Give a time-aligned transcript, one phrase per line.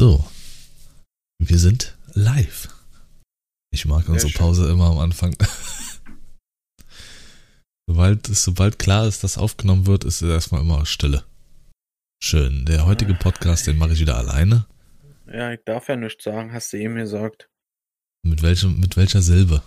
[0.00, 0.24] So,
[1.38, 2.68] wir sind live.
[3.70, 4.38] Ich mag Sehr unsere schön.
[4.38, 5.36] Pause immer am Anfang.
[7.86, 11.26] sobald, sobald klar ist, dass aufgenommen wird, ist es erstmal immer Stille.
[12.18, 12.64] Schön.
[12.64, 14.64] Der heutige Podcast, den mache ich wieder alleine.
[15.30, 17.50] Ja, ich darf ja nichts sagen, hast du eben gesagt.
[18.22, 19.62] Mit welchem, mit welcher Silbe?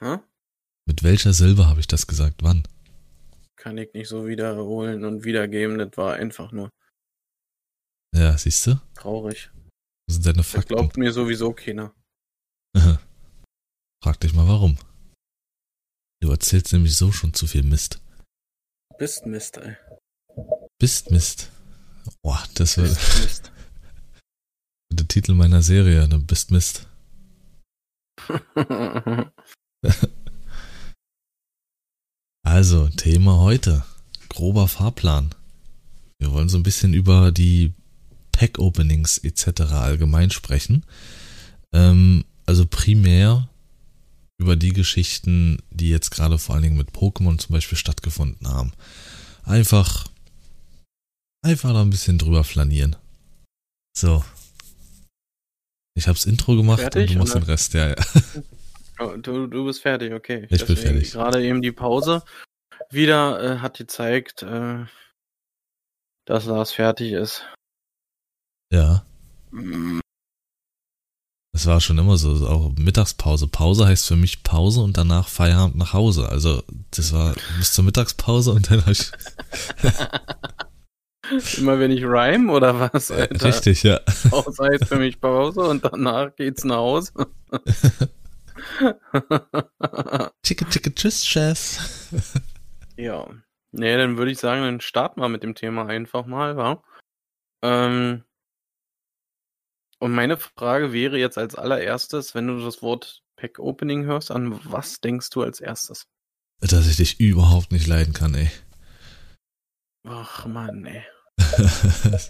[0.00, 0.16] Hä?
[0.88, 2.42] Mit welcher Silbe habe ich das gesagt?
[2.42, 2.64] Wann?
[3.54, 6.72] Kann ich nicht so wiederholen und wiedergeben, das war einfach nur
[8.14, 8.80] Ja, siehst du?
[8.94, 9.50] traurig.
[10.06, 10.74] Das sind deine Das Fakten.
[10.74, 11.94] glaubt mir sowieso keiner.
[14.02, 14.78] Frag dich mal warum.
[16.22, 18.00] Du erzählst nämlich so schon zu viel Mist.
[18.98, 19.76] Bist Mist, ey.
[20.78, 21.50] Bist Mist.
[22.22, 22.98] Boah, das wird
[24.92, 26.18] der Titel meiner Serie, ne?
[26.18, 26.86] Bist Mist.
[32.42, 33.84] Also, Thema heute.
[34.28, 35.34] Grober Fahrplan.
[36.18, 37.74] Wir wollen so ein bisschen über die
[38.40, 39.72] Pack-Openings etc.
[39.72, 40.86] allgemein sprechen.
[41.74, 43.50] Ähm, also primär
[44.38, 48.72] über die Geschichten, die jetzt gerade vor allen Dingen mit Pokémon zum Beispiel stattgefunden haben.
[49.42, 50.06] Einfach,
[51.42, 52.96] einfach da ein bisschen drüber flanieren.
[53.94, 54.24] So.
[55.94, 57.44] Ich hab's Intro gemacht Fertig, und du machst oder?
[57.44, 57.96] den Rest, ja, ja.
[59.00, 60.46] Oh, du, du bist fertig, okay.
[60.50, 61.12] Ich bin fertig.
[61.12, 62.22] Gerade eben die Pause
[62.90, 64.84] wieder äh, hat gezeigt, äh,
[66.26, 67.44] dass Lars fertig ist.
[68.72, 69.04] Ja.
[69.50, 69.98] Mm,
[71.52, 73.48] Das war schon immer so, auch Mittagspause.
[73.48, 76.28] Pause heißt für mich Pause und danach Feierabend nach Hause.
[76.28, 76.62] Also
[76.92, 79.10] das war bis zur Mittagspause und dann hab ich
[81.58, 83.46] Immer wenn ich rhyme oder was, Alter?
[83.46, 84.00] richtig, ja.
[84.30, 87.12] Pause heißt für mich Pause und danach geht's nach Hause.
[90.44, 91.78] Chicke, chicke, tschüss, Chef.
[92.96, 93.26] Ja.
[93.72, 96.82] Nee, dann würde ich sagen, dann starten wir mit dem Thema einfach mal, wa?
[97.62, 98.24] Ähm,
[100.00, 104.58] und meine Frage wäre jetzt als allererstes, wenn du das Wort Pack Opening hörst, an
[104.64, 106.06] was denkst du als erstes?
[106.60, 108.50] Dass ich dich überhaupt nicht leiden kann, ey.
[110.06, 111.02] Ach Mann, ey.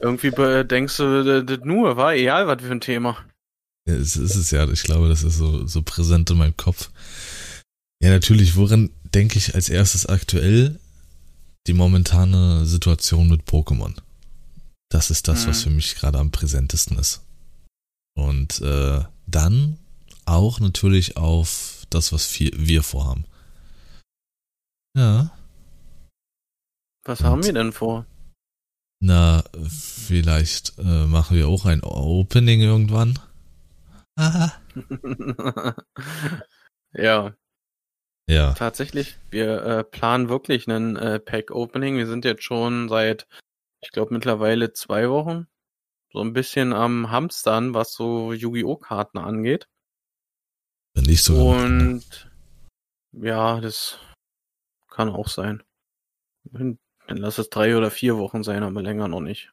[0.00, 0.30] Irgendwie
[0.64, 3.16] denkst du das- das nur, war egal, was für ein Thema.
[3.88, 6.90] Ja, es ist es ja, ich glaube, das ist so, so präsent in meinem Kopf.
[8.02, 10.78] Ja, natürlich, woran denke ich als erstes aktuell?
[11.68, 13.94] Die momentane Situation mit Pokémon.
[14.92, 15.62] Das ist das, was Mhm.
[15.62, 17.22] für mich gerade am präsentesten ist.
[18.14, 19.78] Und äh, dann
[20.26, 23.24] auch natürlich auf das, was wir, wir vorhaben.
[24.96, 25.30] Ja,
[27.04, 28.06] Was Und- haben wir denn vor?
[29.04, 33.18] na, vielleicht äh, machen wir auch ein Opening irgendwann.
[34.16, 34.52] Aha.
[36.92, 37.34] ja,
[38.28, 39.16] Ja, tatsächlich.
[39.30, 41.96] Wir äh, planen wirklich einen äh, Pack-Opening.
[41.96, 43.26] Wir sind jetzt schon seit,
[43.82, 45.46] ich glaube, mittlerweile zwei Wochen
[46.12, 48.76] so ein bisschen am Hamstern, was so Yu-Gi-Oh!
[48.76, 49.68] Karten angeht.
[50.94, 51.50] wenn ich so.
[51.50, 52.30] Und
[53.12, 53.98] ja, das
[54.88, 55.62] kann auch sein.
[56.44, 59.52] Dann dann lass es drei oder vier Wochen sein, aber länger noch nicht.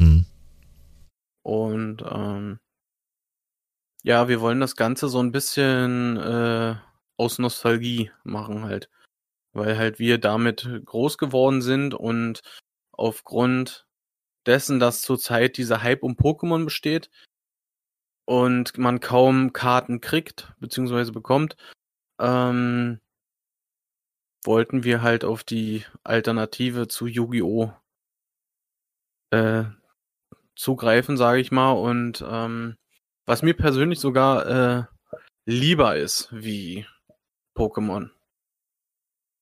[0.00, 0.26] Hm.
[1.42, 2.60] Und ähm,
[4.04, 6.76] ja, wir wollen das Ganze so ein bisschen äh,
[7.16, 8.90] aus Nostalgie machen halt.
[9.54, 12.42] Weil halt wir damit groß geworden sind und
[12.92, 13.86] aufgrund
[14.46, 17.10] dessen, dass zurzeit dieser Hype um Pokémon besteht
[18.24, 21.56] und man kaum Karten kriegt, beziehungsweise bekommt,
[22.20, 23.00] ähm,
[24.44, 27.72] wollten wir halt auf die Alternative zu Yu-Gi-Oh!
[29.30, 29.64] Äh,
[30.56, 31.72] zugreifen, sage ich mal.
[31.72, 32.76] Und ähm,
[33.26, 34.84] was mir persönlich sogar äh,
[35.46, 36.86] lieber ist wie
[37.56, 38.10] Pokémon.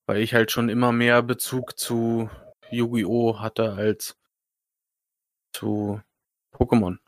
[0.07, 2.31] Weil ich halt schon immer mehr Bezug zu
[2.73, 3.41] Yu-Gi-Oh!
[3.41, 4.17] hatte als
[5.53, 6.01] zu
[6.55, 6.99] Pokémon.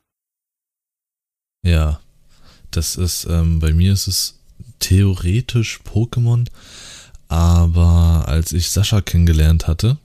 [1.64, 2.00] Ja,
[2.70, 4.40] das ist, ähm, bei mir ist es
[4.80, 6.48] theoretisch Pokémon,
[7.28, 9.98] aber als ich Sascha kennengelernt hatte,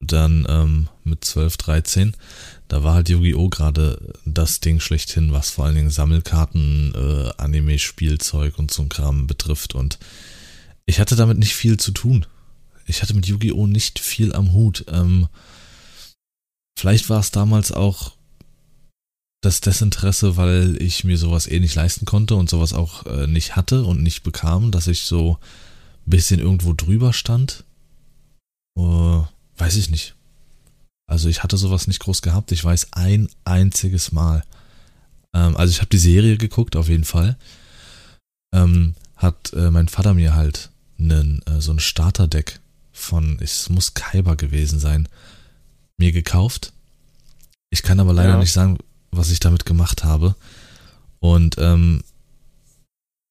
[0.00, 2.16] dann ähm, mit 12, 13,
[2.68, 3.48] da war halt Yu-Gi-Oh!
[3.48, 8.88] gerade das Ding schlechthin, was vor allen Dingen Sammelkarten, äh, Anime, Spielzeug und so ein
[8.88, 9.98] Kram betrifft und
[10.84, 12.26] ich hatte damit nicht viel zu tun.
[12.86, 13.66] Ich hatte mit Yu-Gi-Oh!
[13.66, 14.84] nicht viel am Hut.
[14.88, 15.28] Ähm,
[16.78, 18.12] vielleicht war es damals auch
[19.42, 23.56] das Desinteresse, weil ich mir sowas eh nicht leisten konnte und sowas auch äh, nicht
[23.56, 25.38] hatte und nicht bekam, dass ich so
[26.06, 27.64] ein bisschen irgendwo drüber stand.
[28.78, 29.20] Äh,
[29.56, 30.14] weiß ich nicht.
[31.06, 32.52] Also ich hatte sowas nicht groß gehabt.
[32.52, 34.44] Ich weiß ein einziges Mal.
[35.34, 37.36] Ähm, also ich habe die Serie geguckt, auf jeden Fall.
[38.54, 42.60] Ähm, hat äh, mein Vater mir halt einen, äh, so ein Starterdeck
[42.92, 45.08] von, es muss Kaiba gewesen sein,
[45.98, 46.72] mir gekauft.
[47.70, 48.38] Ich kann aber leider Ja.
[48.38, 48.78] nicht sagen,
[49.10, 50.34] was ich damit gemacht habe.
[51.20, 52.02] Und ähm,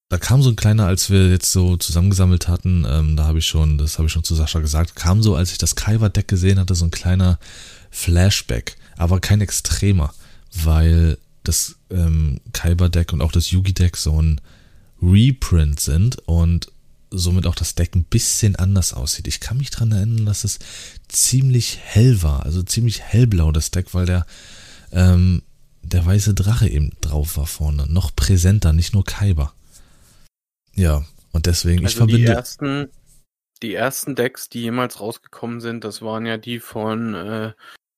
[0.09, 3.45] da kam so ein kleiner, als wir jetzt so zusammengesammelt hatten, ähm, da habe ich
[3.47, 6.59] schon, das habe ich schon zu Sascha gesagt, kam so, als ich das Kaiwa-Deck gesehen
[6.59, 7.39] hatte, so ein kleiner
[7.91, 10.13] Flashback, aber kein extremer,
[10.53, 14.41] weil das ähm, Kaiba-Deck und auch das Yugi-Deck so ein
[15.01, 16.70] Reprint sind und
[17.11, 19.27] somit auch das Deck ein bisschen anders aussieht.
[19.27, 20.59] Ich kann mich dran erinnern, dass es
[21.07, 24.25] ziemlich hell war, also ziemlich hellblau das Deck, weil der
[24.91, 25.43] ähm,
[25.83, 29.53] der weiße Drache eben drauf war vorne, noch präsenter, nicht nur Kaiba.
[30.75, 32.33] Ja, und deswegen, ich Also die verbinde.
[32.33, 32.89] ersten,
[33.61, 37.53] die ersten Decks, die jemals rausgekommen sind, das waren ja die von äh,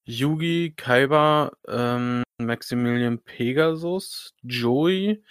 [0.06, 5.24] Yugi, Kaiba, ähm, Maximilian Pegasus, Joey,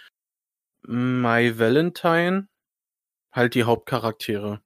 [0.87, 2.49] My Valentine,
[3.32, 4.62] halt die Hauptcharaktere.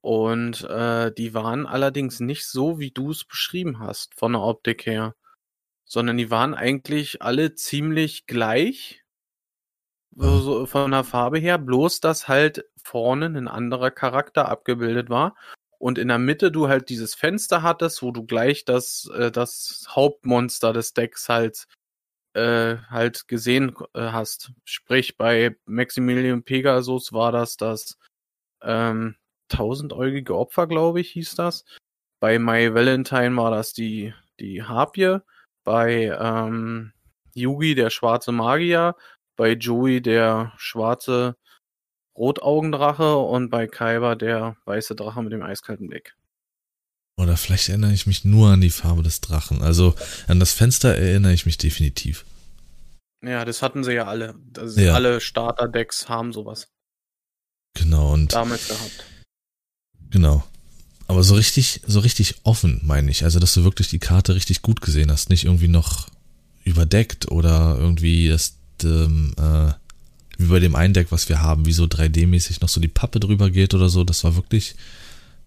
[0.00, 4.86] Und äh, die waren allerdings nicht so, wie du es beschrieben hast, von der Optik
[4.86, 5.14] her.
[5.84, 9.02] Sondern die waren eigentlich alle ziemlich gleich.
[10.12, 15.36] So, so von der Farbe her, bloß dass halt vorne ein anderer Charakter abgebildet war.
[15.78, 19.86] Und in der Mitte du halt dieses Fenster hattest, wo du gleich das, äh, das
[19.88, 21.66] Hauptmonster des Decks halt
[22.34, 24.52] äh, halt gesehen äh, hast.
[24.64, 27.98] Sprich, bei Maximilian Pegasus war das das
[28.62, 29.16] ähm,
[29.48, 31.64] tausendäugige Opfer, glaube ich, hieß das.
[32.20, 35.18] Bei My Valentine war das die, die Harpie.
[35.64, 36.92] Bei ähm,
[37.34, 38.94] Yugi der schwarze Magier.
[39.36, 41.36] Bei Joey der schwarze
[42.16, 46.14] Rotaugendrache und bei Kaiba der weiße Drache mit dem eiskalten Blick.
[47.20, 49.60] Oder vielleicht erinnere ich mich nur an die Farbe des Drachen.
[49.62, 49.94] Also
[50.26, 52.24] an das Fenster erinnere ich mich definitiv.
[53.22, 54.34] Ja, das hatten sie ja alle.
[54.56, 54.94] Also Ja.
[54.94, 56.68] Alle Starter-Decks haben sowas
[57.74, 59.04] Genau, und damals gehabt.
[60.10, 60.42] genau.
[61.06, 63.24] Aber so richtig, so richtig offen, meine ich.
[63.24, 65.28] Also, dass du wirklich die Karte richtig gut gesehen hast.
[65.28, 66.08] Nicht irgendwie noch
[66.64, 69.72] überdeckt oder irgendwie das, ähm, äh,
[70.38, 73.18] wie bei dem einen Deck, was wir haben, wie so 3D-mäßig noch so die Pappe
[73.20, 74.04] drüber geht oder so.
[74.04, 74.76] Das war wirklich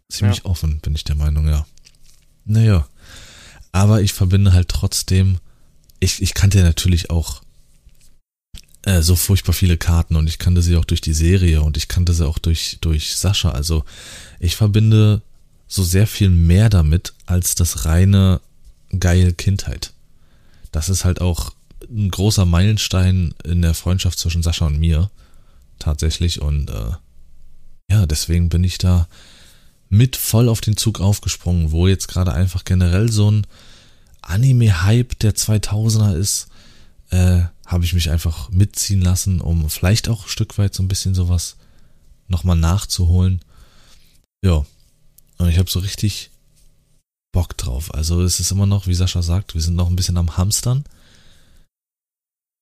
[0.09, 1.65] ziemlich offen, bin ich der Meinung, ja.
[2.45, 2.87] Naja.
[3.71, 5.39] Aber ich verbinde halt trotzdem,
[5.99, 7.41] ich, ich kannte natürlich auch
[8.83, 11.87] äh, so furchtbar viele Karten und ich kannte sie auch durch die Serie und ich
[11.87, 13.51] kannte sie auch durch, durch Sascha.
[13.51, 13.83] Also
[14.39, 15.21] ich verbinde
[15.67, 18.41] so sehr viel mehr damit als das reine
[18.99, 19.93] geil Kindheit.
[20.71, 21.51] Das ist halt auch
[21.89, 25.09] ein großer Meilenstein in der Freundschaft zwischen Sascha und mir.
[25.79, 26.41] Tatsächlich.
[26.41, 26.91] Und äh,
[27.89, 29.07] ja, deswegen bin ich da
[29.93, 33.45] mit voll auf den Zug aufgesprungen, wo jetzt gerade einfach generell so ein
[34.23, 36.47] Anime-Hype der 2000er ist,
[37.11, 40.87] äh, habe ich mich einfach mitziehen lassen, um vielleicht auch ein Stück weit so ein
[40.87, 41.57] bisschen sowas
[42.27, 43.41] nochmal nachzuholen.
[44.43, 44.65] Ja,
[45.37, 46.31] und ich habe so richtig
[47.31, 47.93] Bock drauf.
[47.93, 50.85] Also es ist immer noch, wie Sascha sagt, wir sind noch ein bisschen am Hamstern.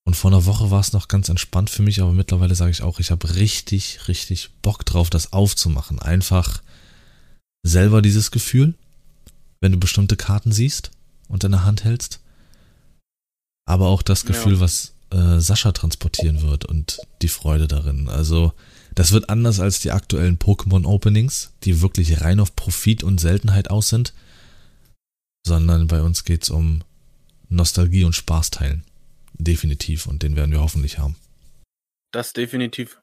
[0.04, 2.82] Und vor einer Woche war es noch ganz entspannt für mich, aber mittlerweile sage ich
[2.82, 6.00] auch, ich habe richtig, richtig Bock drauf, das aufzumachen.
[6.00, 6.62] Einfach
[7.64, 8.74] selber dieses Gefühl,
[9.60, 10.92] wenn du bestimmte Karten siehst
[11.28, 12.20] und in der Hand hältst.
[13.66, 14.28] Aber auch das Ja.
[14.30, 18.10] Gefühl, was äh, Sascha transportieren wird und die Freude darin.
[18.10, 18.54] Also,
[18.96, 23.90] das wird anders als die aktuellen Pokémon-Openings, die wirklich rein auf Profit und Seltenheit aus
[23.90, 24.14] sind,
[25.46, 26.84] sondern bei uns geht's um
[27.50, 28.84] Nostalgie und Spaß teilen.
[29.34, 30.08] Definitiv.
[30.08, 31.16] Und den werden wir hoffentlich haben.
[32.12, 33.00] Das definitiv.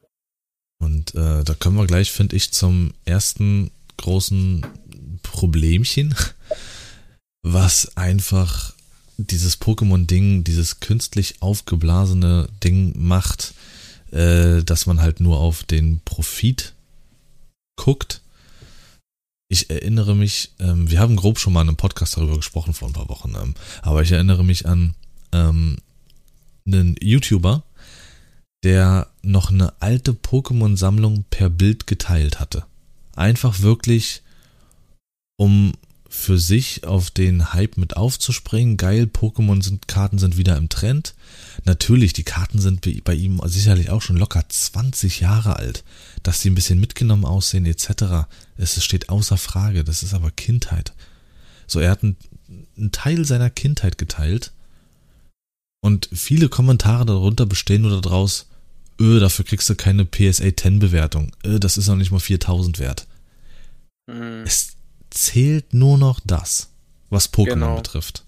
[0.81, 4.67] Und äh, da können wir gleich, finde ich, zum ersten großen
[5.23, 6.15] Problemchen,
[7.43, 8.75] was einfach
[9.19, 13.55] dieses Pokémon-Ding, dieses künstlich aufgeblasene Ding macht,
[14.13, 16.75] äh, dass man halt nur auf den Profit
[17.77, 18.23] guckt.
[19.51, 22.89] Ich erinnere mich, ähm, wir haben grob schon mal in einem Podcast darüber gesprochen vor
[22.89, 24.95] ein paar Wochen, ähm, aber ich erinnere mich an
[25.33, 25.79] ähm,
[26.67, 27.65] einen YouTuber,
[28.63, 32.65] der noch eine alte Pokémon-Sammlung per Bild geteilt hatte.
[33.19, 34.23] Einfach wirklich,
[35.37, 35.73] um
[36.09, 38.77] für sich auf den Hype mit aufzuspringen.
[38.77, 41.15] Geil, Pokémon sind, Karten sind wieder im Trend.
[41.65, 45.85] Natürlich, die Karten sind bei- ihm sicherlich auch schon locker 20 Jahre alt.
[46.23, 48.29] Dass sie ein bisschen mitgenommen aussehen, etc.
[48.57, 49.85] Es steht außer Frage.
[49.85, 50.95] Das ist aber Kindheit.
[51.67, 52.17] So, er hat einen,
[52.77, 54.53] einen Teil seiner Kindheit geteilt.
[55.81, 58.48] Und viele Kommentare darunter bestehen nur daraus,
[59.01, 61.35] öh, dafür kriegst du keine PSA 10 Bewertung.
[61.45, 63.07] Öh, das ist noch nicht mal 4000 wert.
[64.11, 64.43] Hm.
[64.45, 64.77] Es
[65.11, 66.73] zählt nur noch das,
[67.11, 67.77] was Pokémon Genau.
[67.77, 68.25] betrifft.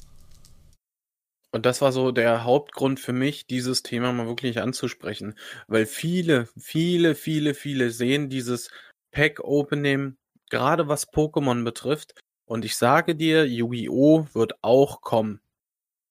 [1.53, 5.35] Und das war so der Hauptgrund für mich, dieses Thema mal wirklich anzusprechen.
[5.67, 8.71] Weil viele, viele, viele, viele sehen dieses
[9.11, 10.17] Pack-Opening,
[10.49, 12.15] gerade was Pokémon betrifft.
[12.47, 14.29] Und ich sage dir, Yu-Gi-Oh!
[14.33, 15.41] wird auch kommen.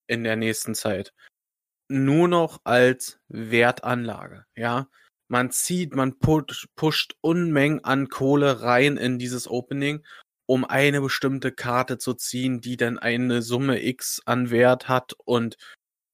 [0.07, 1.13] in der nächsten Zeit.
[1.89, 4.87] Nur noch als Wertanlage, ja.
[5.27, 10.03] Man zieht, man push, pusht Unmengen an Kohle rein in dieses Opening,
[10.47, 15.57] um eine bestimmte Karte zu ziehen, die dann eine Summe X an Wert hat und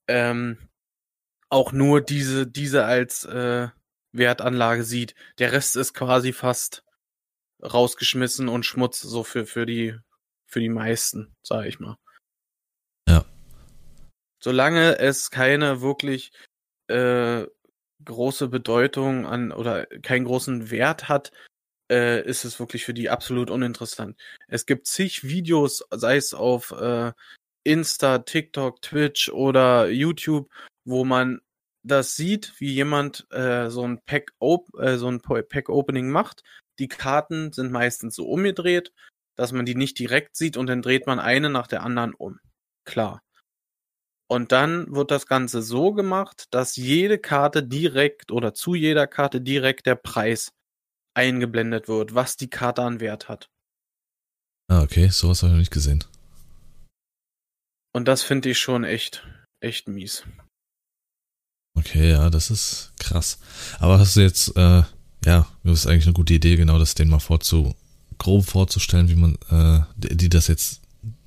[0.07, 0.69] ähm,
[1.49, 3.69] auch nur diese, diese als äh,
[4.11, 5.15] Wertanlage sieht.
[5.39, 6.83] Der Rest ist quasi fast
[7.63, 9.97] rausgeschmissen und Schmutz so für, für die,
[10.45, 11.97] für die meisten, sag ich mal.
[13.07, 13.25] Ja.
[14.45, 16.31] Solange es keine wirklich
[16.85, 17.47] äh,
[18.03, 21.31] große Bedeutung an oder keinen großen Wert hat,
[21.91, 24.21] äh, ist es wirklich für die absolut uninteressant.
[24.47, 27.11] Es gibt zig Videos, sei es auf äh,
[27.63, 30.47] Insta, TikTok, Twitch oder YouTube,
[30.83, 31.41] wo man
[31.81, 34.31] das sieht, wie jemand äh, so ein Pack,
[34.77, 36.43] äh, so ein Pack Opening macht.
[36.77, 38.93] Die Karten sind meistens so umgedreht,
[39.35, 42.39] dass man die nicht direkt sieht und dann dreht man eine nach der anderen um.
[42.83, 43.24] Klar.
[44.27, 49.39] Und dann wird das Ganze so gemacht, dass jede Karte direkt oder zu jeder Karte
[49.39, 50.51] direkt der Preis
[51.15, 53.49] eingeblendet wird, was die Karte an Wert hat.
[54.67, 56.03] Ah, okay, sowas habe ich noch nicht gesehen.
[57.93, 59.25] Und das finde ich schon echt,
[59.61, 60.25] echt mies.
[61.77, 63.39] Okay, ja, das ist krass.
[63.79, 64.83] Aber hast du jetzt, äh,
[65.23, 67.75] ja, das ist eigentlich eine gute Idee, genau das denen mal vorzu,
[68.17, 70.81] grob vorzustellen, wie man, äh, die das jetzt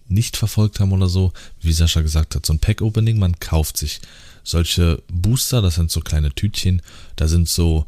[0.09, 4.01] nicht verfolgt haben oder so, wie Sascha gesagt hat, so ein Pack-Opening, man kauft sich
[4.43, 6.83] solche Booster, das sind so kleine Tütchen,
[7.17, 7.87] da sind so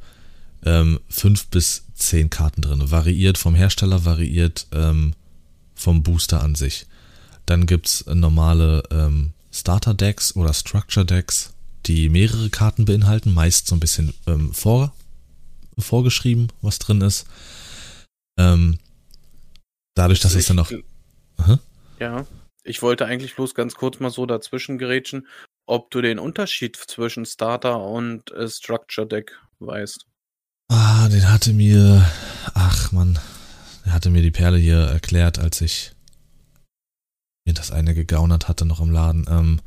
[0.65, 2.91] ähm, fünf bis zehn Karten drin.
[2.91, 5.15] Variiert vom Hersteller, variiert ähm,
[5.75, 6.87] vom Booster an sich.
[7.47, 11.53] Dann gibt's normale ähm, Starter-Decks oder Structure-Decks,
[11.87, 14.93] die mehrere Karten beinhalten, meist so ein bisschen ähm, vor,
[15.79, 17.27] vorgeschrieben, was drin ist.
[18.39, 18.79] Ähm,
[19.95, 20.71] dadurch, dass also es dann noch.
[21.39, 21.59] Aha.
[22.01, 22.27] Ja,
[22.65, 25.27] ich wollte eigentlich bloß ganz kurz mal so dazwischen gerätschen,
[25.67, 30.07] ob du den Unterschied zwischen Starter und äh, Structure Deck weißt.
[30.69, 32.07] Ah, den hatte mir,
[32.55, 33.19] ach man,
[33.85, 35.93] der hatte mir die Perle hier erklärt, als ich
[37.47, 39.27] mir das eine gegaunert hatte noch im Laden.
[39.29, 39.61] Ähm,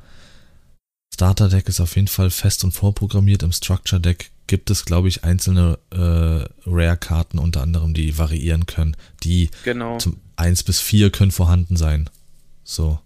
[1.13, 3.44] Starter Deck ist auf jeden Fall fest und vorprogrammiert.
[3.44, 8.98] Im Structure Deck gibt es, glaube ich, einzelne äh, Rare-Karten unter anderem, die variieren können.
[9.24, 10.00] Die genau.
[10.00, 12.10] zum 1 bis 4 können vorhanden sein.
[12.63, 13.00] So.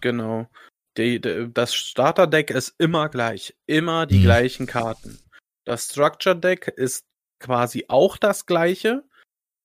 [0.00, 0.48] Genau.
[0.96, 3.56] Die, die, das Starter-Deck ist immer gleich.
[3.66, 4.22] Immer die hm.
[4.22, 5.18] gleichen Karten.
[5.64, 7.04] Das Structure-Deck ist
[7.40, 9.04] quasi auch das gleiche,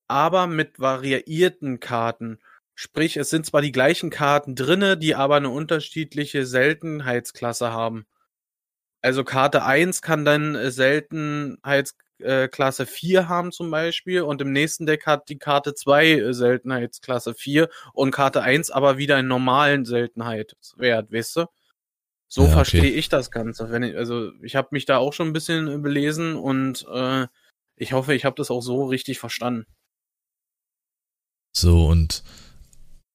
[0.07, 2.39] aber mit variierten Karten.
[2.73, 8.07] Sprich, es sind zwar die gleichen Karten drinne, die aber eine unterschiedliche Seltenheitsklasse haben.
[9.01, 10.55] Also Karte 1 kann dann
[12.19, 17.69] Seltenheitsklasse 4 haben zum Beispiel und im nächsten Deck hat die Karte 2 Seltenheitsklasse 4
[17.93, 21.45] und Karte 1 aber wieder einen normalen Seltenheitswert, weißt du?
[22.27, 22.89] So ja, verstehe okay.
[22.89, 23.71] ich das Ganze.
[23.71, 27.27] Wenn ich, also ich habe mich da auch schon ein bisschen belesen und äh,
[27.75, 29.65] ich hoffe, ich habe das auch so richtig verstanden.
[31.55, 32.23] So und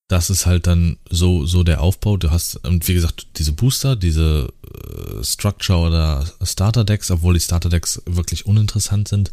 [0.08, 2.16] das ist halt dann so, so der Aufbau.
[2.16, 7.40] Du hast, und wie gesagt, diese Booster, diese äh, Structure oder Starter Decks, obwohl die
[7.40, 9.32] Starter Decks wirklich uninteressant sind.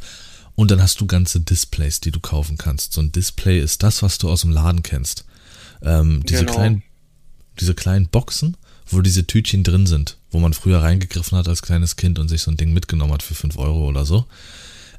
[0.56, 2.94] Und dann hast du ganze Displays, die du kaufen kannst.
[2.94, 5.26] So ein Display ist das, was du aus dem Laden kennst.
[5.82, 6.54] Ähm, diese genau.
[6.54, 6.84] kleinen,
[7.60, 8.56] diese kleinen Boxen,
[8.88, 12.42] wo diese Tütchen drin sind, wo man früher reingegriffen hat als kleines Kind und sich
[12.42, 14.26] so ein Ding mitgenommen hat für 5 Euro oder so.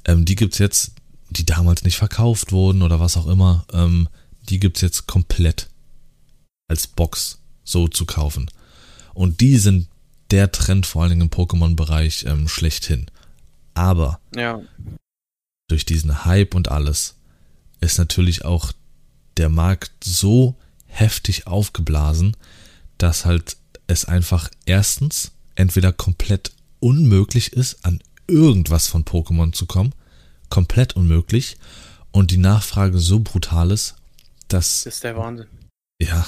[0.05, 0.93] Ähm, die gibt's jetzt,
[1.31, 3.65] die damals nicht verkauft wurden oder was auch immer.
[3.73, 4.09] Ähm,
[4.49, 5.69] die gibt's jetzt komplett
[6.69, 8.51] als Box so zu kaufen.
[9.15, 9.89] Und die sind
[10.31, 13.07] der Trend vor allen Dingen im Pokémon-Bereich ähm, schlechthin.
[13.75, 14.61] Aber ja.
[15.69, 17.17] durch diesen Hype und alles
[17.81, 18.73] ist natürlich auch
[19.37, 20.57] der Markt so
[20.87, 22.37] heftig aufgeblasen,
[22.99, 23.57] dass halt
[23.87, 29.95] es einfach erstens entweder komplett unmöglich ist, an irgendwas von Pokémon zu kommen,
[30.49, 31.57] komplett unmöglich,
[32.11, 33.97] und die Nachfrage so brutal ist,
[34.53, 34.85] dass.
[34.85, 35.47] Das ist der Wahnsinn.
[36.01, 36.27] Ja.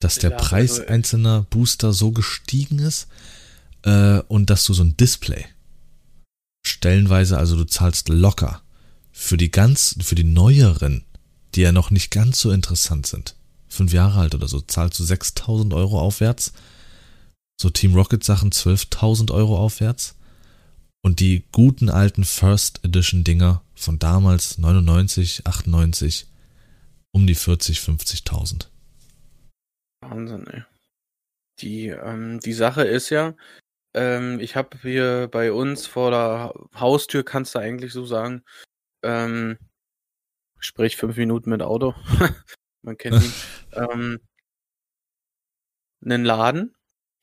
[0.00, 3.08] Dass der Preis also, einzelner Booster so gestiegen ist
[3.82, 5.46] äh, und dass du so ein Display
[6.66, 8.62] stellenweise, also du zahlst locker
[9.12, 11.04] für die ganz, für die neueren,
[11.54, 13.36] die ja noch nicht ganz so interessant sind,
[13.68, 16.52] fünf Jahre alt oder so, zahlst du 6000 Euro aufwärts.
[17.60, 20.16] So Team Rocket Sachen 12.000 Euro aufwärts.
[21.02, 26.26] Und die guten alten First Edition Dinger von damals 99, 98
[27.14, 28.68] um die 40, 50.000.
[30.02, 30.64] Wahnsinn, ey.
[31.60, 33.34] Die, ähm, die Sache ist ja,
[33.94, 38.42] ähm, ich habe hier bei uns vor der Haustür, kannst du eigentlich so sagen,
[39.04, 39.58] ähm,
[40.58, 41.94] sprich fünf Minuten mit Auto,
[42.82, 43.32] man kennt ihn,
[43.72, 44.20] ähm,
[46.04, 46.74] einen Laden,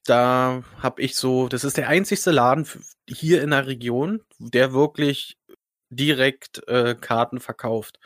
[0.06, 2.66] da habe ich so, das ist der einzigste Laden
[3.10, 5.38] hier in der Region, der wirklich
[5.90, 8.00] direkt äh, Karten verkauft.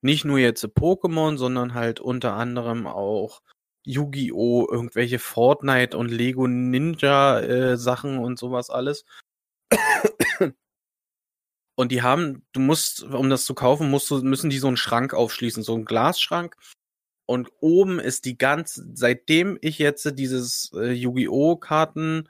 [0.00, 3.42] Nicht nur jetzt Pokémon, sondern halt unter anderem auch
[3.84, 9.04] Yu-Gi-Oh!, irgendwelche Fortnite und Lego Ninja äh, Sachen und sowas alles.
[11.78, 14.76] Und die haben, du musst, um das zu kaufen, musst du, müssen die so einen
[14.76, 16.56] Schrank aufschließen, so einen Glasschrank.
[17.24, 21.54] Und oben ist die ganze, seitdem ich jetzt dieses äh, Yu-Gi-Oh!
[21.54, 22.28] Karten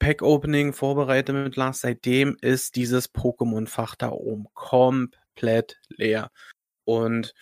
[0.00, 6.30] Pack-Opening vorbereite mit Lars, seitdem ist dieses Pokémon-Fach da oben komplett leer.
[6.84, 7.34] Und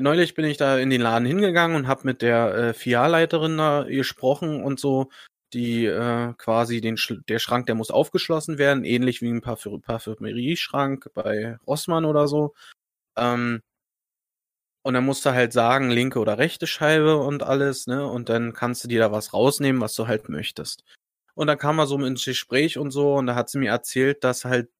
[0.00, 3.84] neulich bin ich da in den Laden hingegangen und habe mit der äh, Filialleiterin da
[3.84, 5.10] gesprochen und so,
[5.52, 9.78] die äh, quasi den Sch der Schrank, der muss aufgeschlossen werden, ähnlich wie ein Parfü
[9.80, 12.54] Parfümerieschrank bei Rossmann oder so.
[13.16, 13.62] Ähm,
[14.82, 18.06] und dann musst du halt sagen, linke oder rechte Scheibe und alles, ne?
[18.06, 20.84] Und dann kannst du dir da was rausnehmen, was du halt möchtest.
[21.34, 24.24] Und dann kam er so ins Gespräch und so, und da hat sie mir erzählt,
[24.24, 24.70] dass halt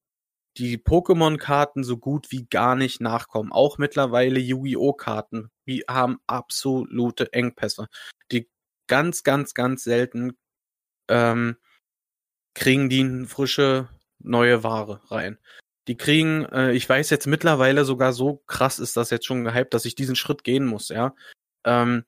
[0.57, 3.53] die Pokémon-Karten so gut wie gar nicht nachkommen.
[3.53, 7.89] Auch mittlerweile Yu-Gi-Oh!-Karten, die haben absolute Engpässe.
[8.31, 8.49] Die
[8.87, 10.37] ganz, ganz, ganz selten
[11.09, 11.57] ähm,
[12.55, 15.39] kriegen die frische neue Ware rein.
[15.89, 19.75] Die kriegen, äh, ich weiß jetzt mittlerweile sogar so krass ist das jetzt schon gehypt,
[19.75, 21.15] dass ich diesen Schritt gehen muss, ja.
[21.65, 22.05] Ähm,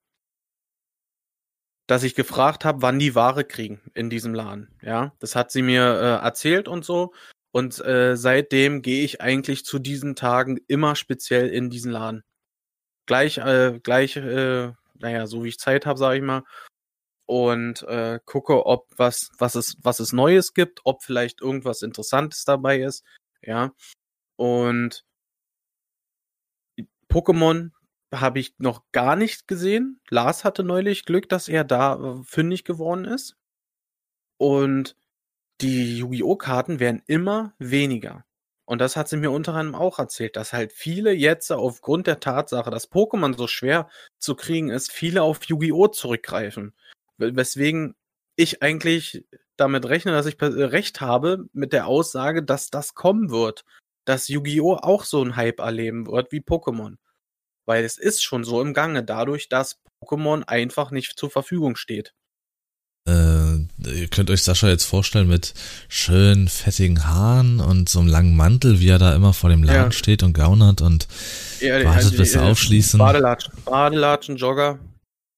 [1.87, 4.76] dass ich gefragt habe, wann die Ware kriegen in diesem Laden.
[4.83, 7.12] Ja, das hat sie mir äh, erzählt und so.
[7.57, 12.23] Und äh, seitdem gehe ich eigentlich zu diesen Tagen immer speziell in diesen Laden.
[13.07, 16.43] Gleich, äh, gleich, äh, naja, so wie ich Zeit habe, sage ich mal.
[17.25, 22.45] Und äh, gucke, ob was, was es, was es Neues gibt, ob vielleicht irgendwas Interessantes
[22.45, 23.07] dabei ist.
[23.41, 23.73] Ja.
[24.37, 25.07] Und
[27.09, 27.71] Pokémon
[28.13, 30.03] habe ich noch gar nicht gesehen.
[30.11, 33.35] Lars hatte neulich Glück, dass er da äh, fündig geworden ist.
[34.37, 34.95] Und
[35.61, 36.37] die Yu-Gi-Oh!
[36.37, 38.25] Karten werden immer weniger.
[38.66, 42.21] Und das hat sie mir unter anderem auch erzählt, dass halt viele jetzt aufgrund der
[42.21, 43.88] Tatsache, dass Pokémon so schwer
[44.19, 45.88] zu kriegen ist, viele auf Yu-Gi-Oh!
[45.88, 46.75] zurückgreifen.
[47.19, 47.95] Weswegen
[48.35, 49.25] ich eigentlich
[49.57, 53.64] damit rechne, dass ich recht habe mit der Aussage, dass das kommen wird.
[54.05, 54.77] Dass Yu-Gi-Oh!
[54.83, 56.97] auch so ein Hype erleben wird wie Pokémon.
[57.66, 62.14] Weil es ist schon so im Gange, dadurch, dass Pokémon einfach nicht zur Verfügung steht.
[63.07, 65.55] Äh, ihr könnt euch Sascha jetzt vorstellen mit
[65.88, 69.85] schön fettigen Haaren und so einem langen Mantel, wie er da immer vor dem Laden
[69.85, 69.92] ja.
[69.92, 71.07] steht und gaunert und
[71.61, 72.99] ja, wartet, also, bis sie aufschließen.
[72.99, 74.79] Badelatschen, Badelatschen, Jogger.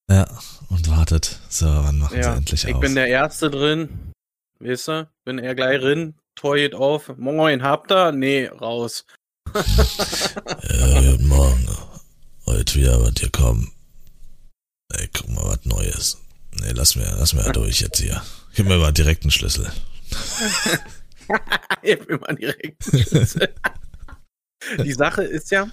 [0.09, 0.27] Ja,
[0.69, 1.39] und wartet.
[1.49, 2.81] So, wann machen ja, sie endlich ich auf?
[2.81, 3.89] Ich bin der Erste drin.
[4.59, 5.07] Weißt du?
[5.23, 6.15] Bin er gleich drin.
[6.35, 7.11] Tor geht auf.
[7.17, 8.11] Moin, habt ihr?
[8.11, 9.05] Nee, raus.
[9.53, 11.67] ja, guten Morgen
[12.49, 13.71] heute wieder was hier kommen.
[14.93, 16.17] Ey, guck mal, was Neues.
[16.61, 18.21] Nee, lass mir, lass mir durch jetzt hier.
[18.53, 19.71] Gib mir mal direkt einen Schlüssel.
[21.83, 23.55] Gib mir mal direkt einen Schlüssel.
[24.83, 25.69] die Sache ist ja,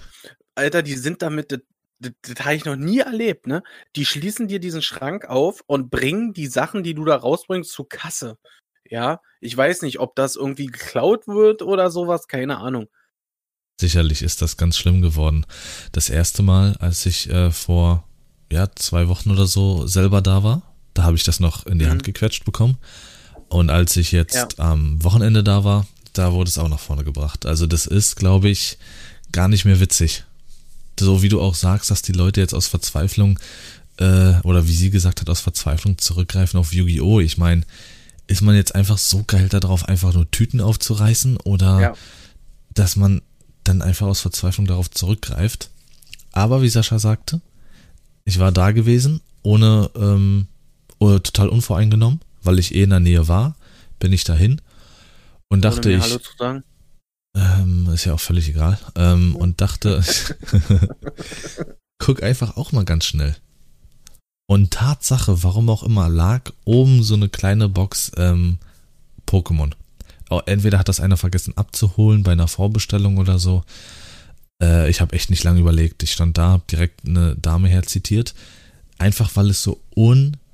[0.55, 1.59] Alter, die sind damit, das,
[1.99, 3.63] das, das habe ich noch nie erlebt, ne?
[3.95, 7.89] Die schließen dir diesen Schrank auf und bringen die Sachen, die du da rausbringst, zur
[7.89, 8.37] Kasse.
[8.89, 12.87] Ja, ich weiß nicht, ob das irgendwie geklaut wird oder sowas, keine Ahnung.
[13.79, 15.45] Sicherlich ist das ganz schlimm geworden.
[15.91, 18.07] Das erste Mal, als ich äh, vor
[18.51, 20.66] ja, zwei Wochen oder so selber da war,
[20.97, 21.91] da habe ich das noch in die mhm.
[21.91, 22.77] Hand gequetscht bekommen.
[23.49, 24.47] Und als ich jetzt ja.
[24.57, 27.45] am Wochenende da war, da wurde es auch nach vorne gebracht.
[27.45, 28.77] Also das ist, glaube ich,
[29.31, 30.23] gar nicht mehr witzig.
[30.99, 33.39] So wie du auch sagst, dass die Leute jetzt aus Verzweiflung
[33.97, 37.19] äh, oder wie sie gesagt hat, aus Verzweiflung zurückgreifen auf Yu-Gi-Oh!
[37.19, 37.61] Ich meine,
[38.25, 41.93] ist man jetzt einfach so geil darauf, einfach nur Tüten aufzureißen oder ja.
[42.73, 43.21] dass man
[43.63, 45.69] dann einfach aus Verzweiflung darauf zurückgreift.
[46.31, 47.41] Aber wie Sascha sagte,
[48.25, 50.56] ich war da gewesen, ohne, ähm, ohne
[50.99, 53.55] total unvoreingenommen, weil ich eh in der Nähe war,
[53.99, 54.61] bin ich dahin
[55.49, 56.01] und dachte ich.
[56.01, 56.63] Hallo zu sagen?
[57.35, 58.79] Ähm, ist ja auch völlig egal.
[58.95, 60.01] Ähm, und dachte,
[61.99, 63.35] guck einfach auch mal ganz schnell.
[64.49, 68.59] Und Tatsache, warum auch immer, lag oben so eine kleine Box ähm,
[69.27, 69.73] Pokémon.
[70.45, 73.63] Entweder hat das einer vergessen abzuholen bei einer Vorbestellung oder so.
[74.61, 76.03] Äh, ich habe echt nicht lange überlegt.
[76.03, 78.33] Ich stand da, hab direkt eine Dame herzitiert.
[78.97, 79.81] Einfach weil es so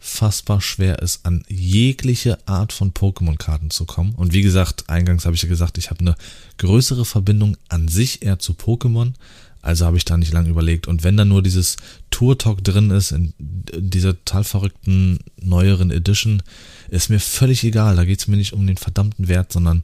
[0.03, 4.13] unfassbar schwer ist, an jegliche Art von Pokémon-Karten zu kommen.
[4.15, 6.15] Und wie gesagt, eingangs habe ich ja gesagt, ich habe eine
[6.57, 9.13] größere Verbindung an sich eher zu Pokémon.
[9.61, 10.87] Also habe ich da nicht lange überlegt.
[10.87, 11.77] Und wenn da nur dieses
[12.11, 16.43] Tour Talk drin ist, in dieser total verrückten neueren Edition,
[16.89, 17.95] ist mir völlig egal.
[17.95, 19.83] Da geht es mir nicht um den verdammten Wert, sondern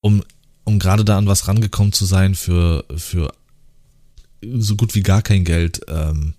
[0.00, 0.24] um,
[0.64, 3.32] um gerade da an was rangekommen zu sein für, für
[4.42, 6.34] so gut wie gar kein Geld, ähm,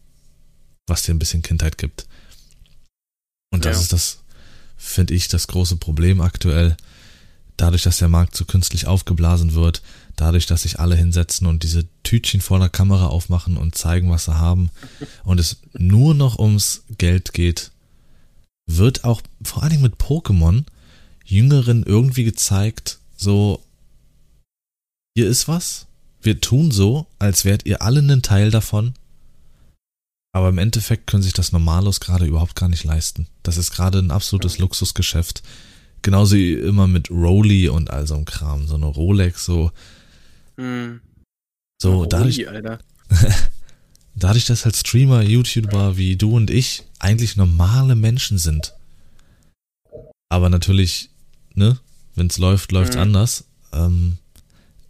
[0.87, 2.05] was dir ein bisschen Kindheit gibt.
[3.55, 3.81] Und das Ja.
[3.81, 4.19] ist das,
[4.77, 6.77] finde ich, das große Problem aktuell.
[7.57, 9.81] Dadurch, dass der Markt so künstlich aufgeblasen wird,
[10.17, 14.25] dadurch, dass sich alle hinsetzen und diese Tütchen vor der Kamera aufmachen und zeigen, was
[14.25, 14.69] sie haben
[15.23, 17.71] und es nur noch ums Geld geht,
[18.67, 20.63] wird auch vor allen Dingen mit Pokémon
[21.25, 23.63] Jüngeren irgendwie gezeigt, so,
[25.17, 25.87] hier ist was,
[26.21, 28.93] wir tun so, als wärt ihr alle ein Teil davon,
[30.35, 33.27] aber im Endeffekt können sich das Normalos gerade überhaupt gar nicht leisten.
[33.41, 35.41] Das ist gerade ein absolutes Luxusgeschäft.
[36.01, 39.71] Genauso wie immer mit Rolly und all so ein Kram, so eine Rolex, so,
[40.57, 40.99] Hm.
[41.81, 42.79] so Ui, dadurch, Alter.
[44.15, 48.73] dadurch, dass halt Streamer, YouTuber wie du und ich eigentlich normale Menschen sind.
[50.27, 51.11] Aber natürlich,
[51.53, 51.79] ne,
[52.15, 53.01] wenn's läuft, läuft's Mhm.
[53.03, 53.45] anders.
[53.71, 54.17] Ähm,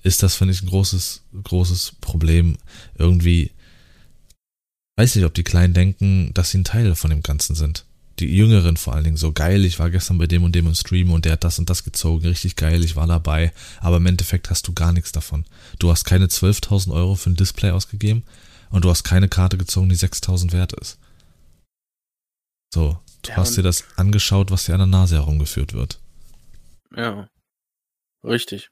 [0.01, 2.57] ist das, finde ich, ein großes, großes Problem.
[2.97, 3.51] Irgendwie,
[4.97, 7.85] weiß nicht, ob die Kleinen denken, dass sie ein Teil von dem Ganzen sind.
[8.19, 10.75] Die Jüngeren vor allen Dingen so geil, ich war gestern bei dem und dem im
[10.75, 14.05] Stream und der hat das und das gezogen, richtig geil, ich war dabei, aber im
[14.05, 15.45] Endeffekt hast du gar nichts davon.
[15.79, 18.23] Du hast keine 12.000 Euro für ein Display ausgegeben
[18.69, 20.97] und du hast keine Karte gezogen, die 6.000 wert ist.
[22.73, 25.99] So, du Ja, hast dir das angeschaut, was dir an der Nase herumgeführt wird.
[26.95, 27.27] Ja.
[28.23, 28.69] Richtig.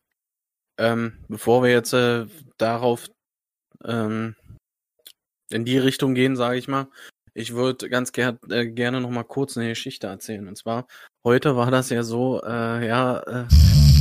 [0.78, 2.26] Ähm, bevor wir jetzt äh,
[2.58, 3.08] darauf
[3.86, 4.36] ähm,
[5.54, 6.88] in die Richtung gehen, sage ich mal,
[7.34, 10.48] ich würde ganz ger äh, gerne noch mal kurz eine Geschichte erzählen.
[10.48, 10.88] Und zwar,
[11.24, 13.46] heute war das ja so, äh, ja, äh,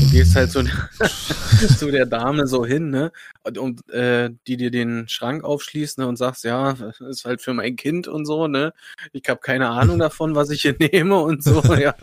[0.00, 0.64] du gehst halt zu,
[1.78, 3.12] zu der Dame so hin, ne,
[3.56, 7.54] und, äh, die dir den Schrank aufschließt, ne, und sagst, ja, das ist halt für
[7.54, 8.74] mein Kind und so, ne,
[9.12, 11.94] ich habe keine Ahnung davon, was ich hier nehme und so, ja.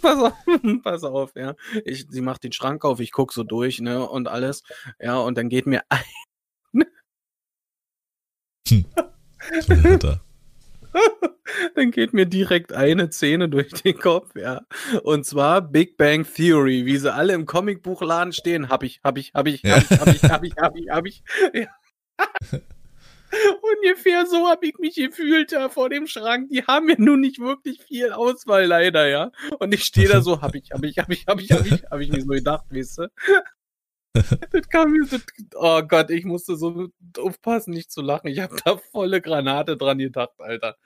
[0.00, 0.32] Pass auf,
[0.82, 1.54] pass auf, ja.
[1.84, 4.62] Ich, sie macht den Schrank auf, ich guck so durch, ne, und alles,
[5.00, 6.00] ja, und dann geht mir ein,
[9.68, 10.20] Alter.
[11.74, 14.62] dann geht mir direkt eine Szene durch den Kopf, ja.
[15.02, 19.32] Und zwar Big Bang Theory, wie sie alle im Comicbuchladen stehen, hab ich, hab ich,
[19.34, 19.76] hab ich, Ja.
[19.76, 21.22] hab ich, hab ich, hab ich, hab ich, hab ich.
[21.54, 21.66] Ja.
[23.62, 26.48] Ungefähr so habe ich mich gefühlt da vor dem Schrank.
[26.50, 29.30] Die haben ja nun nicht wirklich viel Auswahl leider, ja.
[29.60, 31.84] Und ich stehe da so, hab ich, hab ich, hab ich, hab ich, hab ich,
[31.90, 33.08] hab ich mir so gedacht, weißt du.
[34.52, 35.18] Das kam mir so,
[35.54, 38.28] oh Gott, ich musste so aufpassen, nicht zu lachen.
[38.28, 40.76] Ich habe da volle Granate dran gedacht, Alter.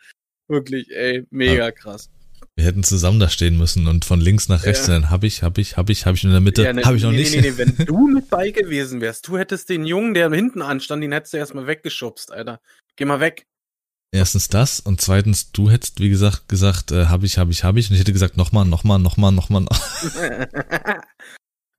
[0.48, 2.10] Wirklich, ey, mega krass.
[2.56, 4.94] Wir hätten zusammen da stehen müssen und von links nach rechts, Ja.
[4.94, 7.02] dann hab ich, hab ich, hab ich, hab ich in der Mitte, ne, hab ich
[7.02, 7.34] noch nee, nicht.
[7.34, 11.02] Nee, nee, wenn du mit bei gewesen wärst, du hättest den Jungen, der hinten anstand,
[11.02, 12.60] den hättest du erstmal weggeschubst, Alter.
[12.96, 13.46] Geh mal weg.
[14.12, 17.76] Erstens das und zweitens, du hättest, wie gesagt, gesagt, äh, hab ich, hab ich, hab
[17.76, 19.66] ich und ich hätte gesagt, nochmal, nochmal, nochmal, nochmal.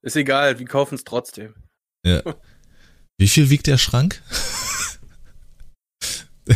[0.05, 1.55] Ist egal, wir kaufen es trotzdem.
[2.05, 2.21] Ja.
[3.17, 4.21] Wie viel wiegt der Schrank?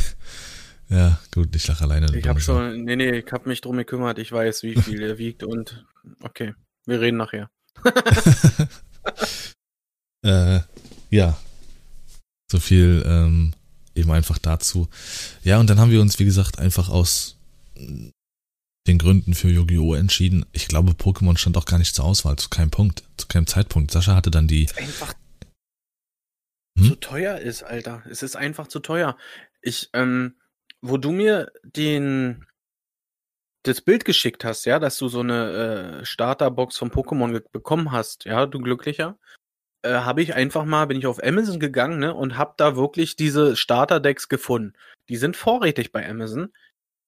[0.89, 2.15] ja, gut, ich lache alleine.
[2.15, 4.19] Ich habe schon, nee, nee, ich habe mich drum gekümmert.
[4.19, 5.85] Ich weiß, wie viel er wiegt und
[6.21, 6.53] okay,
[6.85, 7.49] wir reden nachher.
[10.21, 10.59] äh,
[11.09, 11.39] ja.
[12.51, 13.53] So viel ähm,
[13.95, 14.89] eben einfach dazu.
[15.43, 17.39] Ja, und dann haben wir uns, wie gesagt, einfach aus
[18.87, 19.93] den Gründen für Yu-Gi-Oh!
[19.93, 20.45] entschieden.
[20.51, 23.91] Ich glaube, Pokémon stand auch gar nicht zur Auswahl, zu keinem Punkt, zu keinem Zeitpunkt.
[23.91, 24.67] Sascha hatte dann die.
[24.77, 25.13] Einfach
[26.79, 26.85] Hm?
[26.85, 28.03] zu teuer ist, Alter.
[28.09, 29.17] Es ist einfach zu teuer.
[29.61, 30.35] Ich, ähm,
[30.81, 32.45] wo du mir den
[33.63, 38.23] das Bild geschickt hast, ja, dass du so eine äh, Starterbox von Pokémon bekommen hast,
[38.23, 39.17] ja, du glücklicher,
[39.81, 43.17] äh, habe ich einfach mal, bin ich auf Amazon gegangen, ne, und habe da wirklich
[43.17, 44.73] diese Starterdecks gefunden.
[45.09, 46.53] Die sind vorrätig bei Amazon,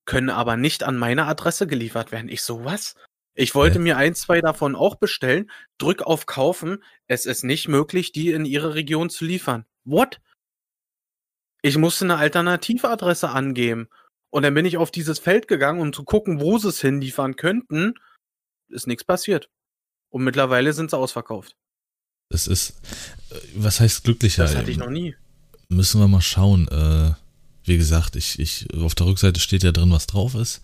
[0.06, 2.30] können aber nicht an meine Adresse geliefert werden.
[2.30, 2.96] Ich so, was?
[3.34, 3.84] Ich wollte Hä?
[3.84, 8.46] mir ein, zwei davon auch bestellen, drück auf Kaufen, es ist nicht möglich, die in
[8.46, 9.66] ihre Region zu liefern.
[9.86, 10.20] What?
[11.62, 13.88] Ich musste eine Alternativadresse angeben.
[14.32, 17.36] Und dann bin ich auf dieses Feld gegangen, um zu gucken, wo sie es hinliefern
[17.36, 17.96] könnten.
[18.70, 19.50] Ist nichts passiert.
[20.10, 21.56] Und mittlerweile sind sie ausverkauft.
[22.30, 22.82] Es ist,
[23.30, 24.44] äh, was heißt glücklicher?
[24.44, 25.16] Das hatte ich noch nie.
[25.70, 26.68] Müssen wir mal schauen.
[26.70, 27.14] Äh,
[27.66, 30.62] wie gesagt, ich, ich, auf der Rückseite steht ja drin, was drauf ist.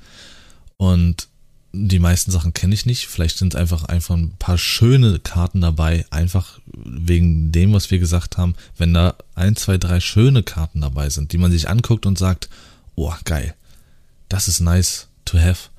[0.78, 1.28] Und
[1.74, 3.08] die meisten Sachen kenne ich nicht.
[3.08, 8.38] Vielleicht sind einfach einfach ein paar schöne Karten dabei, einfach wegen dem, was wir gesagt
[8.38, 8.56] haben.
[8.78, 12.50] Wenn da ein, zwei, drei schöne Karten dabei sind, die man sich anguckt und sagt,
[12.96, 13.54] oh, geil,
[14.30, 15.70] das ist nice to have,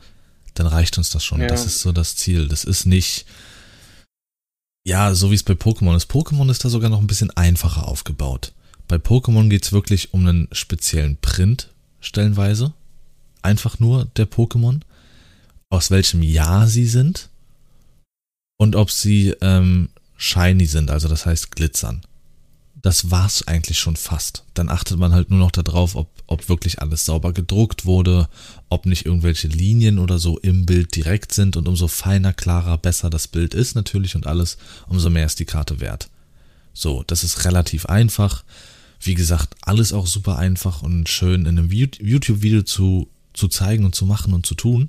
[0.55, 1.41] dann reicht uns das schon.
[1.41, 1.49] Ja.
[1.49, 2.49] Das ist so das Ziel.
[2.49, 3.27] Das ist nicht,
[4.85, 6.11] ja, so wie es bei Pokémon ist.
[6.11, 8.53] Pokémon ist da sogar noch ein bisschen einfacher aufgebaut.
[8.89, 11.69] Bei Pokémon geht's wirklich um einen speziellen Print,
[12.01, 12.73] stellenweise.
[13.43, 14.81] Einfach nur der Pokémon.
[15.71, 17.29] Aus welchem Jahr sie sind.
[18.57, 22.03] Und ob sie ähm, shiny sind, also das heißt glitzern.
[22.83, 24.45] das war's eigentlich schon fast.
[24.55, 28.29] Dann achtet man halt nur noch darauf, ob, ob wirklich alles sauber gedruckt wurde,
[28.69, 33.11] ob nicht irgendwelche Linien oder so im Bild direkt sind und umso feiner, klarer, besser
[33.11, 36.09] das Bild ist natürlich und alles, umso mehr ist die Karte wert.
[36.73, 38.45] So, das ist relativ einfach.
[39.01, 43.95] Wie gesagt, alles auch super einfach und schön in einem YouTube-Video zu, zu zeigen und
[43.95, 44.89] zu machen und zu tun.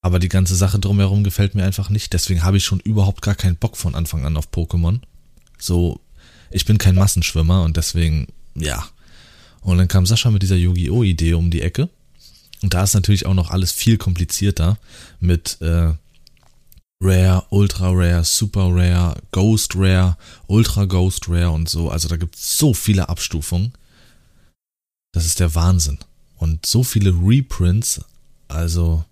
[0.00, 2.12] Aber die ganze Sache drumherum gefällt mir einfach nicht.
[2.12, 5.00] Deswegen habe ich schon überhaupt gar keinen Bock von Anfang an auf Pokémon.
[5.58, 6.00] So,
[6.50, 8.84] ich bin kein Massenschwimmer und deswegen, ja.
[9.62, 11.02] Und dann kam Sascha mit dieser Yu-Gi-Oh!
[11.02, 11.88] Idee um die Ecke.
[12.62, 14.78] Und da ist natürlich auch noch alles viel komplizierter
[15.20, 15.94] mit äh,
[17.04, 21.90] Rare, Ultra Rare, Super Rare, Ghost Rare, Ultra Ghost Rare und so.
[21.90, 23.72] Also da gibt es so viele Abstufungen.
[25.12, 25.98] Das ist der Wahnsinn.
[26.36, 28.00] Und so viele Reprints.
[28.48, 29.04] Also,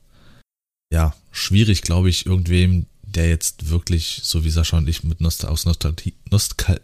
[0.92, 5.50] ja, schwierig, glaube ich, irgendwem, der jetzt wirklich, so wie Sascha und ich, mit Nostal
[5.50, 6.81] aus Nostalgie, Nostal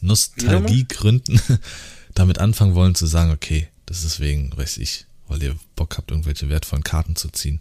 [0.00, 1.40] Nostalgiegründen
[2.14, 6.10] damit anfangen wollen zu sagen, okay, das ist wegen, weiß ich, weil ihr Bock habt,
[6.10, 7.60] irgendwelche wertvollen Karten zu ziehen.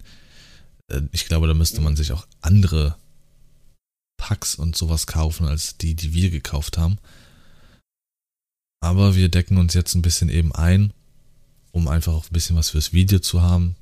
[0.91, 2.97] Äh, ich glaube, da müsste man sich auch andere
[4.17, 6.97] Packs und sowas kaufen, als die, die wir gekauft haben.
[8.81, 10.93] Aber wir decken uns jetzt ein bisschen eben ein,
[11.71, 13.75] um einfach auch ein bisschen was fürs Video zu haben.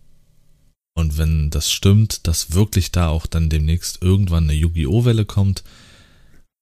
[0.96, 5.06] Und wenn das stimmt, dass wirklich da auch dann demnächst irgendwann eine Yu-Gi-Oh!
[5.06, 5.64] Welle kommt,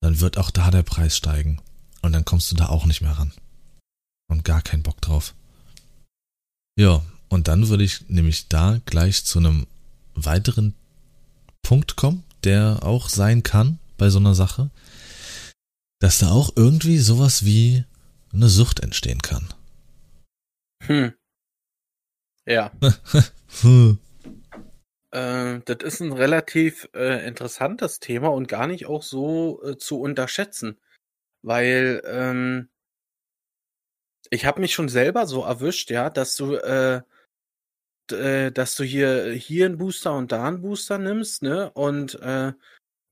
[0.01, 1.61] dann wird auch da der Preis steigen.
[2.01, 3.31] Und dann kommst du da auch nicht mehr ran.
[4.27, 5.35] Und gar keinen Bock drauf.
[6.79, 9.67] Ja, und dann würde ich nämlich da gleich zu einem
[10.15, 10.75] weiteren
[11.61, 14.69] Punkt kommen, der auch sein kann bei so einer Sache,
[15.99, 17.85] dass da auch irgendwie sowas wie
[18.33, 19.53] eine Sucht entstehen kann.
[20.83, 21.13] Hm.
[22.45, 22.71] Ja.
[23.61, 23.99] hm.
[25.11, 29.99] Äh, das ist ein relativ äh, interessantes Thema und gar nicht auch so äh, zu
[29.99, 30.79] unterschätzen,
[31.43, 32.69] weil ähm,
[34.29, 36.55] ich habe mich schon selber so erwischt, ja, dass du
[38.11, 41.71] äh, äh, dass du hier hier einen Booster und da einen Booster nimmst, ne?
[41.71, 42.53] Und äh,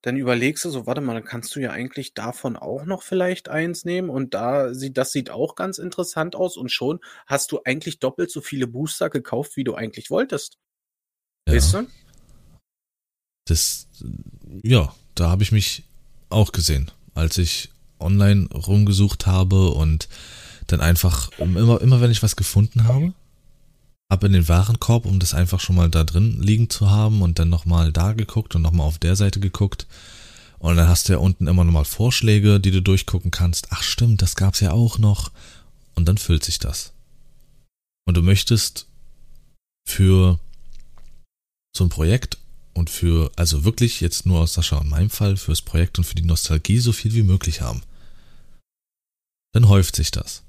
[0.02, 3.50] dann überlegst du so, warte mal, dann kannst du ja eigentlich davon auch noch vielleicht
[3.50, 7.60] eins nehmen und da sieht das sieht auch ganz interessant aus und schon hast du
[7.66, 10.58] eigentlich doppelt so viele Booster gekauft, wie du eigentlich wolltest.
[11.48, 11.56] Ja.
[11.56, 11.88] Weißt du?
[13.46, 13.88] Das,
[14.64, 15.84] ja, da habe ich mich
[16.30, 20.08] auch gesehen, als ich online rumgesucht habe und
[20.68, 23.14] dann einfach immer, immer wenn ich was gefunden habe,
[24.10, 27.40] ab in den Warenkorb, um das einfach schon mal da drin liegen zu haben und
[27.40, 29.88] dann nochmal da geguckt und nochmal auf der Seite geguckt.
[30.58, 33.68] Und dann hast du ja unten immer nochmal Vorschläge, die du durchgucken kannst.
[33.70, 35.32] Ach stimmt, das gab's ja auch noch.
[35.96, 36.92] Und dann füllt sich das.
[38.06, 38.88] Und du möchtest
[39.88, 40.40] für
[41.76, 42.40] so ein Projekt
[42.74, 46.16] und für, also wirklich jetzt nur aus Sascha und meinem Fall, fürs Projekt und für
[46.16, 47.84] die Nostalgie so viel wie möglich haben.
[49.54, 50.44] Dann häuft sich das.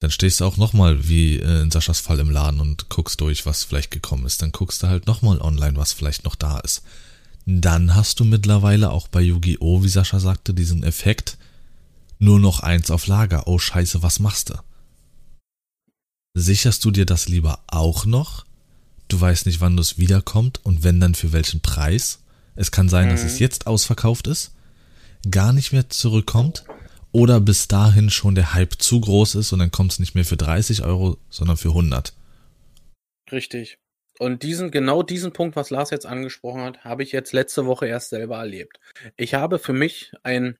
[0.00, 3.46] Dann stehst du auch nochmal wie äh, in Saschas Fall im Laden und guckst durch,
[3.46, 4.42] was vielleicht gekommen ist.
[4.42, 6.82] Dann guckst du halt nochmal online, was vielleicht noch da ist.
[7.46, 11.36] Dann hast du mittlerweile auch bei Yu-Gi-Oh!, wie Sascha sagte, diesen Effekt,
[12.18, 13.46] nur noch eins auf Lager.
[13.46, 14.54] Oh scheiße, was machst du?
[16.34, 18.44] Sicherst du dir das lieber auch noch?
[19.08, 22.20] Du weißt nicht, wann es wiederkommt und wenn dann für welchen Preis.
[22.56, 23.10] Es kann sein, mhm.
[23.10, 24.52] dass es jetzt ausverkauft ist,
[25.30, 26.64] gar nicht mehr zurückkommt
[27.14, 30.24] oder bis dahin schon der Hype zu groß ist und dann kommt es nicht mehr
[30.24, 32.12] für 30 Euro, sondern für 100.
[33.30, 33.78] Richtig.
[34.18, 37.86] Und diesen, genau diesen Punkt, was Lars jetzt angesprochen hat, habe ich jetzt letzte Woche
[37.86, 38.80] erst selber erlebt.
[39.16, 40.58] Ich habe für mich ein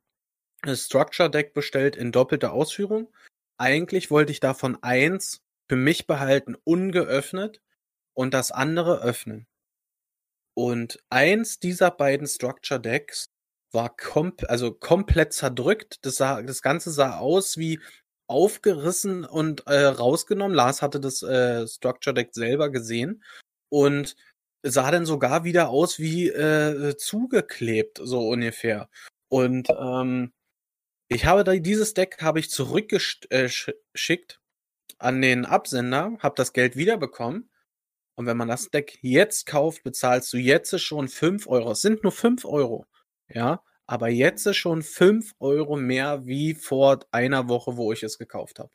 [0.64, 3.12] Structure Deck bestellt in doppelter Ausführung.
[3.58, 7.60] Eigentlich wollte ich davon eins für mich behalten, ungeöffnet
[8.14, 9.48] und das andere öffnen.
[10.56, 13.33] Und eins dieser beiden Structure Decks
[13.74, 16.04] war kom also komplett zerdrückt.
[16.06, 17.80] Das, sah, das Ganze sah aus wie
[18.26, 20.56] aufgerissen und äh, rausgenommen.
[20.56, 23.22] Lars hatte das äh, Structure Deck selber gesehen
[23.68, 24.16] und
[24.62, 28.88] sah dann sogar wieder aus wie äh, zugeklebt, so ungefähr.
[29.28, 30.32] Und ähm,
[31.08, 34.34] ich habe da dieses Deck habe ich zurückgeschickt äh,
[34.98, 37.50] an den Absender, habe das Geld wiederbekommen.
[38.16, 41.72] Und wenn man das Deck jetzt kauft, bezahlst du jetzt schon 5 Euro.
[41.72, 42.86] Es sind nur 5 Euro.
[43.28, 48.18] Ja, aber jetzt ist schon 5 Euro mehr wie vor einer Woche, wo ich es
[48.18, 48.70] gekauft habe.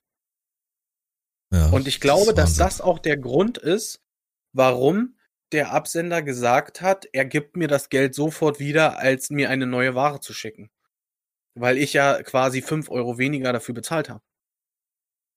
[1.52, 4.04] Ja, und ich glaube, das dass das auch der Grund ist,
[4.54, 5.16] warum
[5.52, 9.96] der Absender gesagt hat, er gibt mir das Geld sofort wieder, als mir eine neue
[9.96, 10.70] Ware zu schicken.
[11.56, 14.22] Weil ich ja quasi 5 Euro weniger dafür bezahlt habe.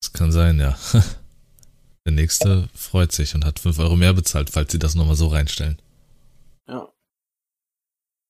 [0.01, 0.79] Das kann sein, ja.
[2.05, 5.29] Der nächste freut sich und hat 5 Euro mehr bezahlt, falls sie das nochmal so
[5.29, 5.81] reinstellen.
[6.66, 6.92] Ja.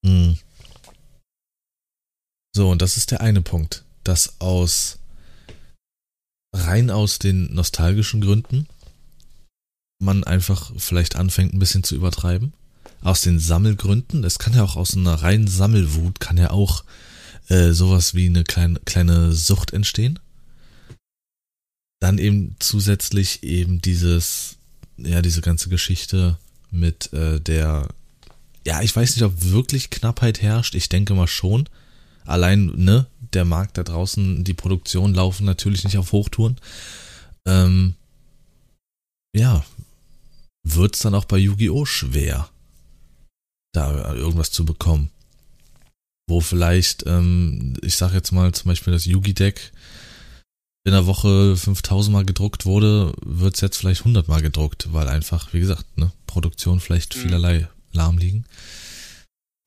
[0.04, 0.38] Hm.
[2.54, 4.98] So, und das ist der eine Punkt, dass aus
[6.54, 8.66] rein aus den nostalgischen Gründen
[9.98, 12.52] man einfach vielleicht anfängt ein bisschen zu übertreiben.
[13.00, 16.84] Aus den Sammelgründen, es kann ja auch aus einer reinen Sammelwut, kann ja auch
[17.48, 20.18] äh, sowas wie eine kleine, kleine Sucht entstehen.
[22.00, 24.56] Dann eben zusätzlich eben dieses,
[24.98, 26.36] ja, diese ganze Geschichte
[26.70, 27.88] mit äh, der,
[28.66, 30.74] ja, ich weiß nicht, ob wirklich Knappheit herrscht.
[30.74, 31.68] Ich denke mal schon.
[32.24, 36.58] Allein, ne, der Markt da draußen, die Produktion laufen natürlich nicht auf Hochtouren.
[37.46, 37.94] Ähm,
[39.34, 39.64] ja,
[40.64, 41.84] wird's dann auch bei Yu-Gi-Oh!
[41.84, 42.48] schwer,
[43.72, 45.10] da irgendwas zu bekommen.
[46.28, 49.72] Wo vielleicht, ähm, ich sag jetzt mal zum Beispiel das Yugi-Deck
[50.84, 55.52] in der Woche 5000 Mal gedruckt wurde, wird's jetzt vielleicht 100 Mal gedruckt, weil einfach,
[55.52, 57.20] wie gesagt, ne, Produktion vielleicht mhm.
[57.20, 58.44] vielerlei lahm liegen.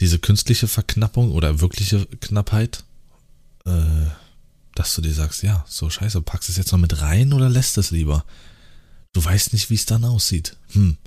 [0.01, 2.83] Diese künstliche Verknappung oder wirkliche Knappheit,
[3.65, 3.71] äh,
[4.75, 7.49] dass du dir sagst, ja, so scheiße, packst du es jetzt noch mit rein oder
[7.49, 8.25] lässt es lieber?
[9.13, 10.57] Du weißt nicht, wie es dann aussieht.
[10.73, 10.97] Hm.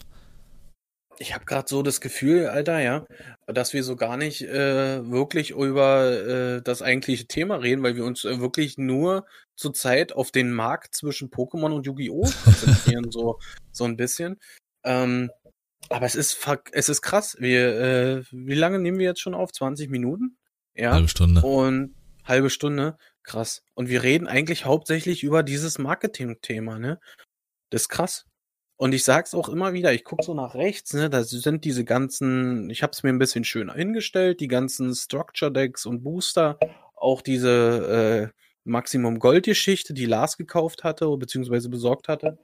[1.20, 3.04] Ich habe gerade so das Gefühl, Alter, ja,
[3.46, 8.04] dass wir so gar nicht äh, wirklich über äh, das eigentliche Thema reden, weil wir
[8.04, 12.30] uns äh, wirklich nur zurzeit auf den Markt zwischen Pokémon und Yu-Gi-Oh!
[12.44, 13.40] konzentrieren, so,
[13.72, 14.38] so ein bisschen.
[14.84, 15.30] Ähm,
[15.88, 17.36] aber es ist, es ist krass.
[17.38, 19.52] Wir, äh, wie lange nehmen wir jetzt schon auf?
[19.52, 20.36] 20 Minuten?
[20.74, 20.92] Ja.
[20.92, 21.40] Halbe Stunde.
[21.40, 22.96] Und halbe Stunde.
[23.22, 23.62] Krass.
[23.74, 27.00] Und wir reden eigentlich hauptsächlich über dieses Marketing-Thema, ne?
[27.70, 28.26] Das ist krass.
[28.76, 31.84] Und ich sag's auch immer wieder, ich gucke so nach rechts, ne, da sind diese
[31.84, 36.60] ganzen, ich habe es mir ein bisschen schöner hingestellt, die ganzen Structure Decks und Booster,
[36.94, 42.38] auch diese äh, Maximum Gold Geschichte, die Lars gekauft hatte beziehungsweise besorgt hatte.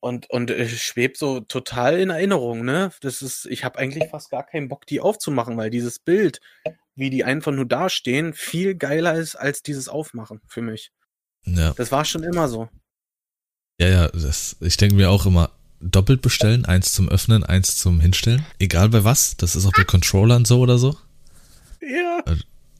[0.00, 2.92] Und und äh, schwebt so total in Erinnerung, ne?
[3.00, 6.40] Das ist ich habe eigentlich fast gar keinen Bock die aufzumachen, weil dieses Bild,
[6.94, 10.92] wie die einfach nur dastehen, viel geiler ist als dieses Aufmachen für mich.
[11.44, 11.72] Ja.
[11.74, 12.68] Das war schon immer so.
[13.80, 18.00] Ja, ja, das, ich denke mir auch immer, doppelt bestellen, eins zum Öffnen, eins zum
[18.00, 18.44] Hinstellen.
[18.58, 20.96] Egal bei was, das ist auch bei Controllern so oder so.
[21.80, 22.22] Ja.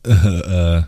[0.07, 0.83] Äh, äh,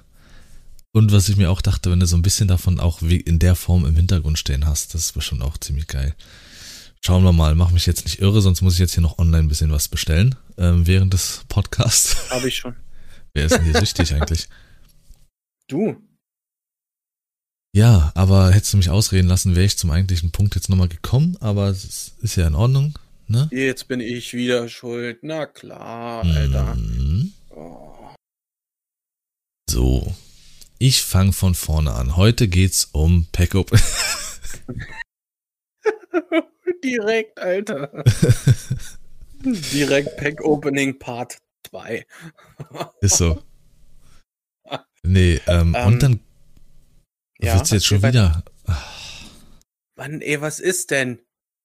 [0.93, 3.55] und was ich mir auch dachte, wenn du so ein bisschen davon auch in der
[3.55, 6.15] Form im Hintergrund stehen hast, das ist bestimmt auch ziemlich geil.
[7.03, 9.45] Schauen wir mal, mach mich jetzt nicht irre, sonst muss ich jetzt hier noch online
[9.45, 12.17] ein bisschen was bestellen, ähm, während des Podcasts.
[12.31, 12.77] Habe ich schon.
[13.33, 14.49] Wer ist denn hier süchtig eigentlich?
[15.69, 15.97] Du.
[17.73, 21.37] Ja, aber hättest du mich ausreden lassen, wäre ich zum eigentlichen Punkt jetzt nochmal gekommen,
[21.41, 22.99] aber es ist ja in Ordnung,
[23.29, 23.49] ne?
[23.53, 25.21] Jetzt bin ich wieder schuld.
[25.23, 26.75] Na klar, Alter.
[26.75, 27.33] Mhm.
[27.51, 28.11] Oh.
[29.71, 30.15] So.
[30.83, 32.17] Ich fange von vorne an.
[32.17, 33.71] Heute geht's um Pack-Up.
[36.83, 37.91] Direkt, Alter.
[39.45, 41.37] Direkt Pack-Opening Part
[41.69, 42.07] 2.
[43.03, 43.43] ist so.
[45.03, 46.21] Nee, ähm, um, und ähm, dann
[47.41, 48.43] ja, willst du jetzt schon wieder?
[49.97, 51.19] Mann, ey, was ist denn?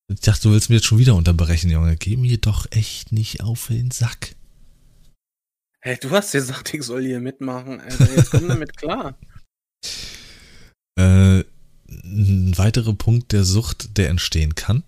[0.09, 1.95] Ich dachte, du willst mir jetzt schon wieder unterbrechen, Junge.
[1.95, 4.35] Geh mir doch echt nicht auf den Sack.
[5.85, 8.11] Hey, du hast gesagt, ich soll hier mitmachen, Alter.
[8.15, 9.17] Jetzt komm damit klar.
[10.97, 11.43] Äh,
[11.89, 14.81] ein weiterer Punkt der Sucht, der entstehen kann,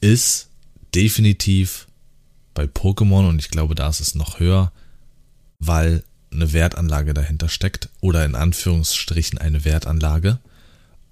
[0.00, 0.48] ist
[0.94, 1.86] definitiv
[2.54, 4.72] bei Pokémon und ich glaube, da ist es noch höher,
[5.58, 10.38] weil eine Wertanlage dahinter steckt oder in Anführungsstrichen eine Wertanlage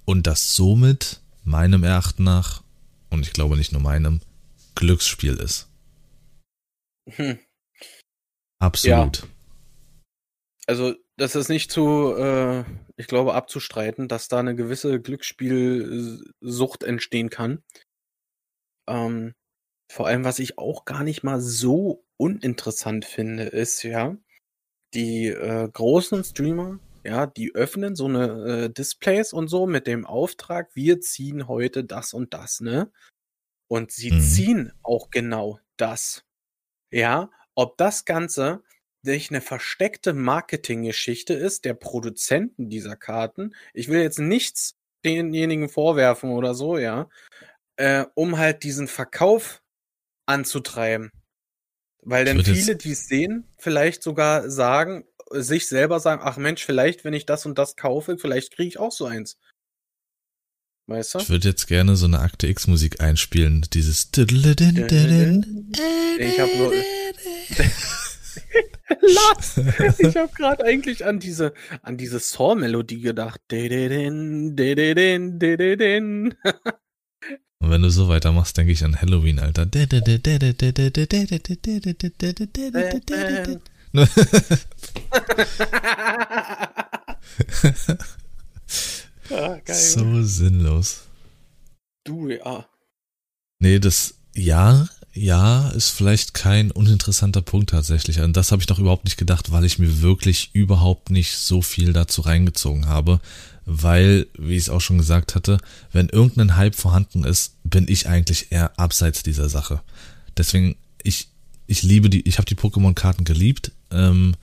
[0.06, 2.62] und das somit meinem Erachten nach
[3.10, 4.22] und ich glaube nicht nur meinem
[4.76, 5.68] Glücksspiel ist.
[7.10, 7.38] Hm.
[8.60, 9.22] Absolut.
[9.22, 9.28] Ja.
[10.66, 12.64] Also das ist nicht zu, äh,
[12.96, 17.62] ich glaube, abzustreiten, dass da eine gewisse Glücksspielsucht entstehen kann.
[18.88, 19.34] Ähm,
[19.90, 24.16] vor allem, was ich auch gar nicht mal so uninteressant finde, ist ja,
[24.94, 30.06] die äh, großen Streamer, ja, die öffnen so eine äh, Displays und so mit dem
[30.06, 32.92] Auftrag, wir ziehen heute das und das, ne?
[33.68, 34.20] Und sie mhm.
[34.20, 36.24] ziehen auch genau das.
[36.92, 38.62] Ja, ob das Ganze
[39.02, 43.54] nicht eine versteckte Marketinggeschichte ist der Produzenten dieser Karten.
[43.74, 47.10] Ich will jetzt nichts denjenigen vorwerfen oder so, ja,
[47.76, 49.62] äh, um halt diesen Verkauf
[50.24, 51.10] anzutreiben.
[52.02, 57.04] Weil dann viele, die es sehen, vielleicht sogar sagen, sich selber sagen, ach Mensch, vielleicht,
[57.04, 59.36] wenn ich das und das kaufe, vielleicht kriege ich auch so eins.
[60.86, 61.18] Weißt du?
[61.20, 64.10] Ich würde jetzt gerne so eine Akte X-Musik einspielen, dieses
[66.18, 66.72] Ich habe nur.
[69.00, 69.56] Lars,
[69.98, 71.52] ich habe gerade eigentlich an diese
[71.82, 73.40] an diese Saw-Melodie gedacht.
[77.62, 79.66] Und wenn du so weitermachst, denke ich an Halloween, Alter.
[89.34, 89.76] Ah, geil.
[89.76, 91.02] so sinnlos.
[92.04, 92.66] Du, ja.
[93.60, 98.20] Nee, das, ja, ja, ist vielleicht kein uninteressanter Punkt tatsächlich.
[98.20, 101.62] An das habe ich noch überhaupt nicht gedacht, weil ich mir wirklich überhaupt nicht so
[101.62, 103.20] viel dazu reingezogen habe.
[103.66, 105.58] Weil, wie ich es auch schon gesagt hatte,
[105.92, 109.82] wenn irgendein Hype vorhanden ist, bin ich eigentlich eher abseits dieser Sache.
[110.36, 111.28] Deswegen, ich,
[111.66, 113.72] ich liebe die, ich habe die Pokémon-Karten geliebt.
[113.90, 114.34] Ähm,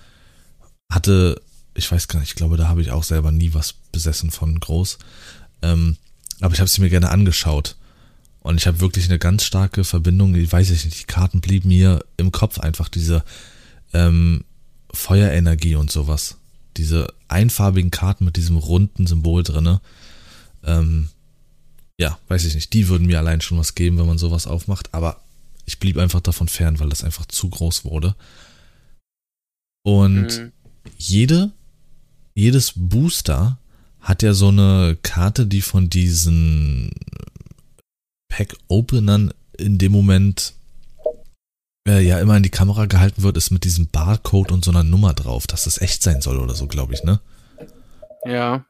[0.92, 1.42] hatte,
[1.78, 4.60] ich weiß gar nicht, ich glaube, da habe ich auch selber nie was besessen von
[4.60, 4.98] groß.
[5.62, 5.98] Ähm,
[6.42, 7.76] aber ich habe sie mir gerne angeschaut.
[8.42, 12.04] Und ich habe wirklich eine ganz starke Verbindung, ich weiß nicht, die Karten blieben mir
[12.18, 13.24] im Kopf einfach, diese
[13.94, 14.44] ähm,
[14.92, 16.38] Feuerenergie und sowas.
[16.78, 19.82] Diese einfarbigen Karten mit diesem runden Symbol drinne.
[20.64, 21.10] Ähm,
[22.00, 24.94] ja, weiß ich nicht, die würden mir allein schon was geben, wenn man sowas aufmacht,
[24.94, 25.22] aber
[25.66, 28.16] ich blieb einfach davon fern, weil das einfach zu groß wurde.
[29.84, 30.52] Und Mhm.
[30.98, 31.52] jede,
[32.38, 33.58] jedes Booster
[34.00, 36.92] hat ja so eine Karte, die von diesen
[38.30, 40.54] Pack-Openern in dem Moment
[41.88, 44.84] äh, ja immer in die Kamera gehalten wird, ist mit diesem Barcode und so einer
[44.84, 47.20] Nummer drauf, dass das echt sein soll oder so, glaube ich, ne?
[48.24, 48.66] Ja.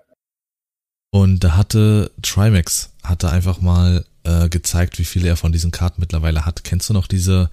[1.11, 5.99] Und da hatte Trimax hatte einfach mal äh, gezeigt, wie viele er von diesen Karten
[5.99, 6.63] mittlerweile hat.
[6.63, 7.49] Kennst du noch diese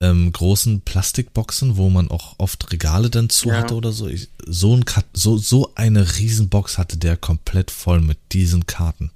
[0.00, 3.56] ähm, großen Plastikboxen, wo man auch oft Regale dann zu Ja.
[3.56, 4.06] hatte oder so?
[4.06, 9.10] Ich, so, ein so, so eine Riesenbox hatte der komplett voll mit diesen Karten.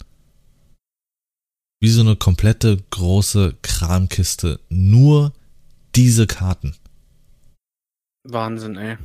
[1.81, 4.61] Wie so eine komplette große Kramkiste.
[4.69, 5.33] Nur
[5.95, 6.75] diese Karten.
[8.25, 8.97] Wahnsinn, ey.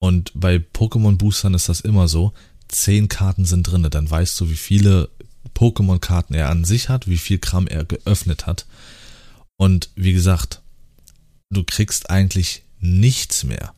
[0.00, 2.32] Und bei Pokémon Boostern ist das immer so.
[2.68, 5.08] Zehn Karten sind drinne, dann weißt du, wie viele
[5.54, 8.66] Pokémon-Karten er an sich hat, wie viel Kram er geöffnet hat.
[9.58, 10.62] Und wie gesagt,
[11.50, 13.74] du kriegst eigentlich nichts mehr,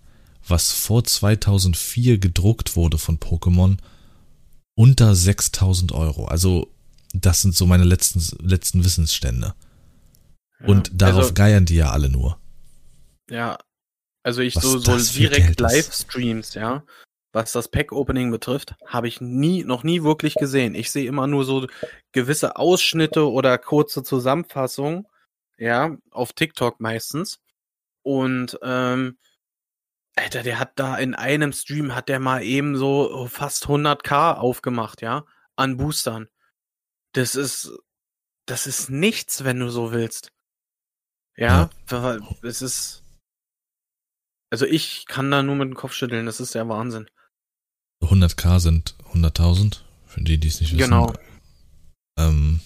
[0.46, 3.78] was vor 2004 gedruckt wurde von Pokémon,
[4.76, 6.26] unter 6000 Euro.
[6.26, 6.68] Also,
[7.12, 9.54] das sind so meine letzten, letzten Wissensstände.
[10.60, 10.66] Ja.
[10.66, 12.38] Und darauf Also, geiern die ja alle nur.
[13.30, 13.58] ja.
[14.22, 15.60] Also ich Was so, so direkt.
[15.60, 16.84] Livestreams, ja.
[17.32, 20.74] Was das Pack-Opening betrifft, habe ich nie, noch nie wirklich gesehen.
[20.74, 21.66] Ich sehe immer nur so
[22.12, 25.06] gewisse Ausschnitte oder kurze Zusammenfassungen,
[25.60, 27.38] ja, auf TikTok meistens.
[28.02, 29.18] Und ähm,
[30.16, 35.02] Alter, der hat da in einem Stream hat der mal eben so fast 100k aufgemacht,
[35.02, 35.24] ja,
[35.56, 36.28] an Boostern.
[37.12, 37.72] Das ist,
[38.46, 40.32] das ist nichts, wenn du so willst.
[41.36, 43.02] Ja, weil es ist,
[44.50, 47.08] also ich kann da nur mit dem Kopf schütteln, das ist der Wahnsinn.
[48.02, 50.84] 100k sind 100.000, für die, die es nicht wissen.
[50.84, 51.12] Genau.
[52.18, 52.60] Ähm,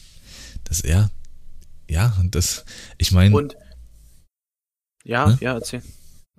[0.64, 1.10] das ja,
[1.88, 2.64] ja, das,
[2.98, 3.56] ich meine, Und,
[5.04, 5.38] ja, Ne?
[5.40, 5.82] ja, erzähl.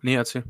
[0.01, 0.43] Nee, erzähl.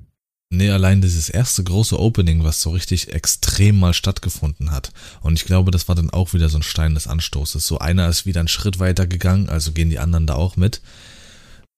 [0.49, 4.91] nee, allein dieses erste große Opening, was so richtig extrem mal stattgefunden hat.
[5.21, 7.65] Und ich glaube, das war dann auch wieder so ein Stein des Anstoßes.
[7.65, 10.81] So einer ist wieder einen Schritt weiter gegangen, also gehen die anderen da auch mit.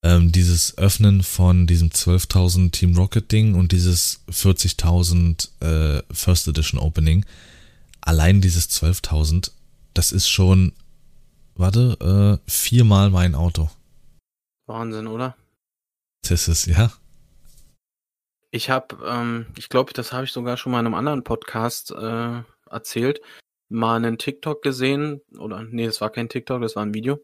[0.04, 5.50] Ähm, dieses Öffnen von diesem 12.000 Team Rocket Ding und dieses 40.000
[5.98, 7.26] äh, First Edition Opening.
[8.02, 9.52] Allein dieses 12.000,
[9.96, 10.72] das ist schon,
[11.60, 13.70] warte, äh, viermal mein Auto.
[14.68, 15.36] Wahnsinn, oder?
[16.28, 16.92] Das ist, ja.
[18.52, 21.92] Ich habe, ähm, ich glaube, das habe ich sogar schon mal in einem anderen Podcast
[21.92, 23.22] äh, erzählt,
[23.70, 27.22] mal einen TikTok gesehen, oder nee, das war kein TikTok, das war ein Video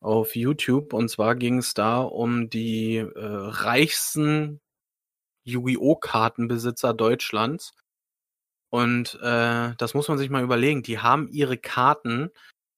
[0.00, 0.92] auf YouTube.
[0.92, 4.60] Und zwar ging es da um die äh, reichsten
[5.44, 5.96] Yu-Gi-Oh!
[5.96, 7.72] Kartenbesitzer Deutschlands.
[8.70, 10.82] Und äh, das muss man sich mal überlegen.
[10.82, 12.30] Die haben ihre Karten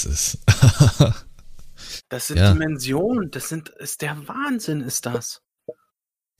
[0.00, 0.38] Das ist.
[2.08, 2.52] Das sind Ja.
[2.52, 5.42] Dimensionen, das sind, ist der Wahnsinn, ist das.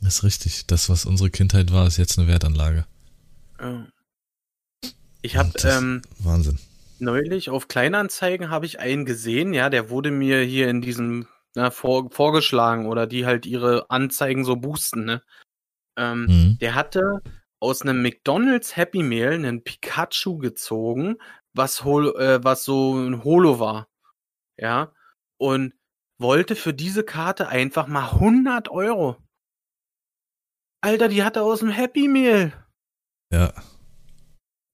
[0.01, 0.66] Das ist richtig.
[0.66, 2.86] Das, was unsere Kindheit war, ist jetzt eine Wertanlage.
[3.61, 3.86] Ja.
[5.22, 6.59] Ich habe ähm, Wahnsinn.
[6.98, 11.70] neulich auf Kleinanzeigen habe ich einen gesehen, ja, der wurde mir hier in diesem na,
[11.70, 15.22] vor, vorgeschlagen oder die halt ihre Anzeigen so boosten, ne?
[15.97, 16.59] Ähm, Mhm.
[16.61, 17.20] Der hatte
[17.61, 21.16] aus einem McDonald's Happy Meal einen Pikachu gezogen,
[21.53, 23.88] was, hol, äh, was so ein Holo war.
[24.57, 24.93] Ja.
[25.38, 25.74] Und
[26.18, 29.16] wollte für diese Karte einfach mal 100 Euro.
[30.82, 32.53] Alter, die hat er aus dem Happy Meal.
[33.32, 33.53] Ja.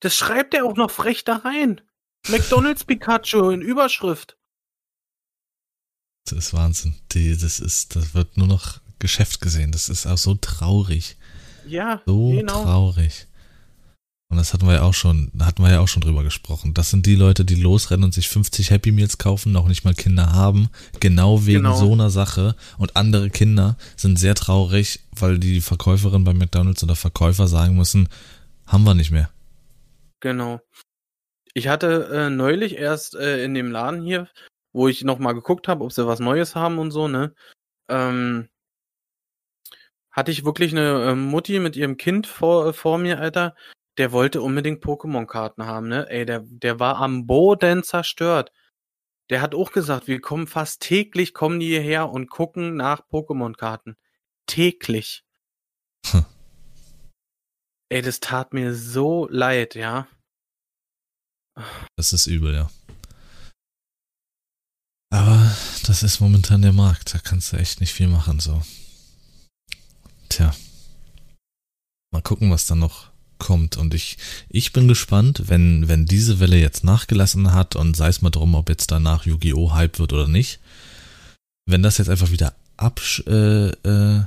[0.01, 1.81] Das schreibt er auch noch frech da rein.
[2.29, 4.39] McDonald's Pikachu in Überschrift.
[6.29, 6.97] Das ist Wahnsinn.
[7.13, 9.73] Die, das ist, das wird nur noch Geschäft gesehen.
[9.73, 11.17] Das ist auch so traurig.
[11.67, 12.63] Ja, So genau.
[12.65, 13.27] traurig.
[14.29, 16.75] Und das hatten wir ja auch schon, hatten wir ja auch schon drüber gesprochen.
[16.75, 19.95] Das sind die Leute, die losrennen und sich 50 Happy Meals kaufen, noch nicht mal
[19.95, 20.69] Kinder haben,
[20.99, 21.77] genau wegen Genau.
[21.77, 22.57] so einer Sache.
[22.77, 28.09] Und andere Kinder sind sehr traurig, weil die Verkäuferin bei McDonalds oder Verkäufer sagen müssen,
[28.67, 29.31] haben wir nicht mehr.
[30.19, 30.61] Genau.
[31.55, 34.29] Ich hatte äh, neulich erst äh, in dem Laden hier,
[34.73, 37.33] wo ich noch mal geguckt habe, ob sie was Neues haben und so, ne?
[37.89, 38.49] Ähm,
[40.17, 43.55] hatte ich wirklich eine äh, Mutti mit ihrem Kind vor, äh, vor mir, Alter.
[43.99, 46.09] Der wollte unbedingt Pokémon-Karten haben, ne?
[46.11, 48.51] Ey, der, der war am Boden zerstört.
[49.31, 53.97] Der hat auch gesagt, wir kommen fast täglich, kommen die hierher und gucken nach Pokémon-Karten.
[54.47, 55.25] Täglich.
[56.07, 56.25] Hm.
[57.89, 60.09] Ey, das tat mir so leid, ja.
[61.97, 62.71] Das ist übel, ja.
[65.11, 65.51] Aber
[65.87, 67.15] das ist momentan der Markt.
[67.15, 68.63] Da kannst du echt nicht viel machen, so.
[70.37, 70.55] Tja.
[72.13, 73.09] Mal gucken, was da noch
[73.39, 73.79] kommt.
[73.79, 74.19] Und ich,
[74.51, 78.55] ich bin gespannt, wenn, wenn diese Welle jetzt nachgelassen hat und sei es mal drum,
[78.55, 79.73] ob jetzt danach Yu-Gi-Oh!
[79.73, 80.61] Hype wird oder nicht.
[81.65, 84.25] Wenn das jetzt einfach wieder absch, äh, äh,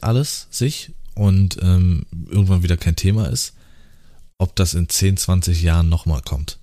[0.00, 3.54] alles sich und ähm, irgendwann wieder kein Thema ist,
[4.38, 6.58] ob das in 10, 20 Jahren nochmal kommt.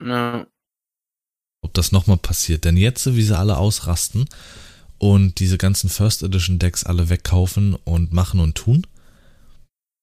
[0.00, 0.46] Ja,
[1.60, 2.64] ob das nochmal passiert.
[2.64, 4.28] Denn jetzt, wie sie alle ausrasten
[5.02, 8.86] und diese ganzen First Edition Decks alle wegkaufen und machen und tun,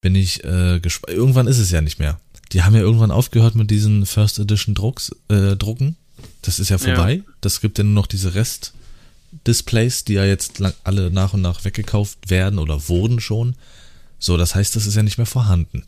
[0.01, 1.15] bin ich äh, gespannt.
[1.15, 2.19] Irgendwann ist es ja nicht mehr.
[2.51, 5.95] Die haben ja irgendwann aufgehört mit diesen First Edition Drucks, äh, Drucken.
[6.41, 7.23] Das ist ja vorbei.
[7.39, 11.63] Das gibt ja nur noch diese Rest-Displays, die ja jetzt lang, alle nach und nach
[11.63, 13.55] weggekauft werden oder wurden schon.
[14.19, 15.85] So, das heißt, das ist ja nicht mehr vorhanden.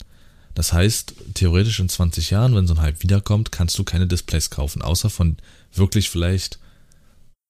[0.54, 4.48] Das heißt, theoretisch in 20 Jahren, wenn so ein Hype wiederkommt, kannst du keine Displays
[4.48, 5.36] kaufen, außer von
[5.74, 6.58] wirklich vielleicht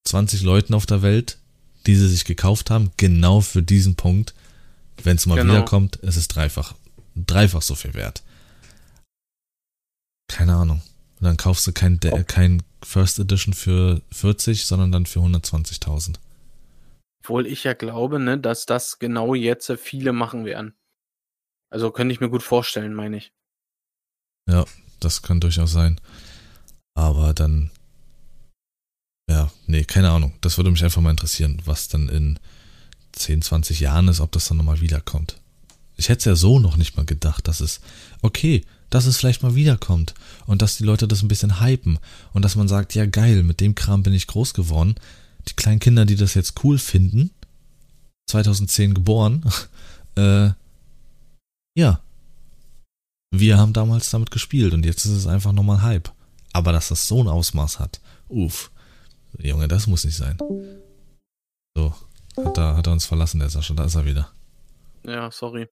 [0.07, 1.39] 20 Leuten auf der Welt,
[1.87, 4.35] die sie sich gekauft haben, genau für diesen Punkt.
[5.03, 5.55] Wenn es mal Genau.
[5.55, 6.75] wiederkommt, ist es dreifach,
[7.17, 8.23] dreifach so viel wert.
[10.29, 10.83] Keine Ahnung.
[11.21, 16.19] Und dann kaufst du kein, De- kein First Edition für 40, sondern dann für 120.000.
[17.25, 20.75] obwohl ich ja glaube, ne, dass das genau jetzt viele machen werden.
[21.71, 23.33] Also könnte ich mir gut vorstellen, meine ich.
[25.01, 26.01] Das kann durchaus sein.
[26.95, 27.71] Aber dann,
[29.29, 30.33] ja, nee, keine Ahnung.
[30.41, 32.39] Das würde mich einfach mal interessieren, was dann in
[33.13, 35.39] 10, 20 Jahren ist, ob das dann nochmal wiederkommt.
[35.97, 37.81] Ich hätte es ja so noch nicht mal gedacht, dass es,
[38.23, 40.15] okay, dass es vielleicht mal wiederkommt
[40.47, 41.99] und dass die Leute das ein bisschen hypen
[42.33, 44.97] und dass man sagt, ja geil, mit dem Kram bin ich groß geworden.
[45.49, 47.31] Die kleinen Kinder, die das jetzt cool finden,
[48.29, 49.45] 2010 geboren,
[50.17, 50.51] äh,
[51.75, 52.01] ja,
[53.31, 56.13] wir haben damals damit gespielt und jetzt ist es einfach nochmal Hype.
[56.53, 58.71] Aber dass das so ein Ausmaß hat, uff.
[59.39, 60.37] Junge, das muss nicht sein.
[61.77, 61.95] So,
[62.37, 64.33] hat er, hat er uns verlassen, der Sascha, da ist er wieder.
[65.05, 65.69] Ja, sorry.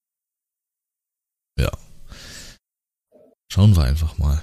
[3.53, 4.41] Schauen wir einfach mal.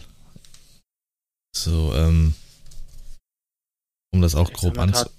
[1.55, 2.35] So, ähm,
[4.13, 5.05] um das auch Ich grob anzu...
[5.05, 5.13] tat-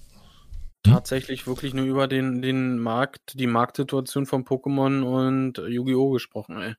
[0.83, 6.11] Tatsächlich wirklich nur über den, den Markt, die Marktsituation von Pokémon und Yu-Gi-Oh!
[6.11, 6.75] gesprochen, ey.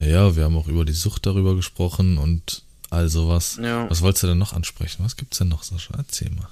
[0.00, 3.58] Ja, wir haben auch über die Sucht darüber gesprochen und all sowas.
[3.62, 3.88] Ja.
[3.90, 5.04] Was wolltest du denn noch ansprechen?
[5.04, 5.94] Was gibt's denn noch, Sascha?
[5.96, 6.48] Erzähl mal.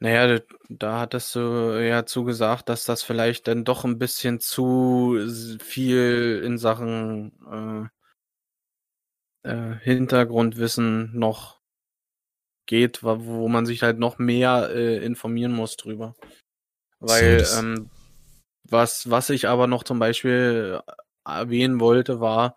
[0.00, 5.18] Naja, da- hattest du ja zugesagt, dass das vielleicht dann doch ein bisschen zu
[5.60, 7.90] viel in Sachen
[9.44, 11.60] äh, äh, Hintergrundwissen noch
[12.66, 16.14] geht, wo man sich halt noch mehr äh, informieren muss drüber.
[16.98, 17.90] Weil ähm,
[18.64, 20.80] was, was ich aber noch zum Beispiel
[21.24, 22.56] erwähnen wollte, war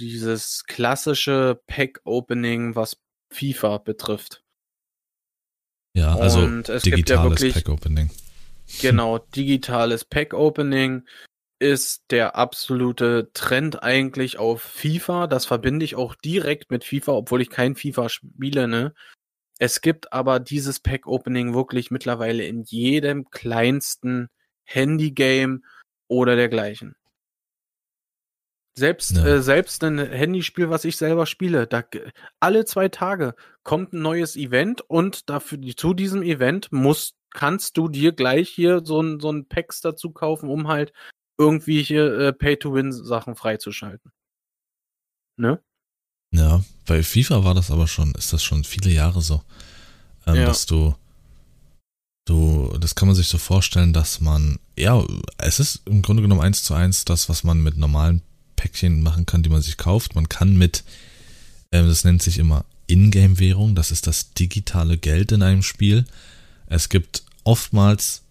[0.00, 2.98] dieses klassische Pack-Opening, was
[3.32, 4.42] FIFA betrifft.
[5.96, 8.10] Ja, also Und es gibt ja digitales wirklich Pack-Opening.
[8.80, 11.04] Genau, digitales Pack-Opening.
[11.58, 15.26] ist der absolute Trend eigentlich auf FIFA.
[15.26, 18.92] Das verbinde ich auch direkt mit FIFA, obwohl ich kein FIFA spiele, ne?
[19.58, 24.28] Es gibt aber dieses Pack-Opening wirklich mittlerweile in jedem kleinsten
[24.64, 25.64] Handy-Game
[26.08, 26.94] oder dergleichen.
[28.78, 29.24] Selbst, ja.
[29.24, 31.82] äh, selbst ein Handyspiel, was ich selber spiele, da
[32.40, 37.88] alle zwei Tage kommt ein neues Event und dafür, zu diesem Event musst, kannst du
[37.88, 40.92] dir gleich hier so ein, so ein Packs dazu kaufen, um halt
[41.38, 44.12] irgendwie hier äh, Pay-to-Win-Sachen freizuschalten.
[45.38, 45.62] Ne?
[46.32, 49.42] Ja, bei FIFA war das aber schon, ist das schon viele Jahre so,
[50.26, 50.46] ähm, ja.
[50.46, 50.94] dass du,
[52.26, 55.02] du, das kann man sich so vorstellen, dass man, ja,
[55.38, 58.22] es ist im Grunde genommen eins zu eins das, was man mit normalen
[58.66, 60.16] Päckchen machen kann, die man sich kauft.
[60.16, 60.82] Man kann mit,
[61.70, 66.04] ähm, das nennt sich immer Ingame-Währung, das ist das digitale Geld in einem Spiel.
[66.66, 68.22] Es gibt oftmals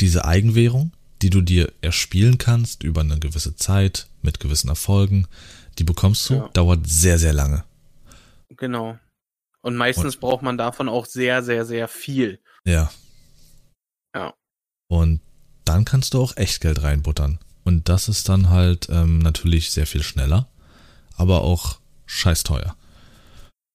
[0.00, 0.90] diese Eigenwährung,
[1.22, 5.28] die du dir erspielen kannst über eine gewisse Zeit mit gewissen Erfolgen.
[5.78, 6.48] Die bekommst du, ja.
[6.48, 7.62] dauert sehr, sehr lange.
[8.56, 8.98] Genau.
[9.62, 12.40] Und meistens und, braucht man davon auch sehr, sehr, sehr viel.
[12.64, 12.90] Ja.
[14.16, 14.34] Ja.
[14.88, 15.20] Und
[15.64, 17.38] dann kannst du auch Echtgeld reinbuttern.
[17.70, 20.48] Und das ist dann halt ähm, natürlich sehr viel schneller,
[21.14, 22.74] aber auch scheiß teuer.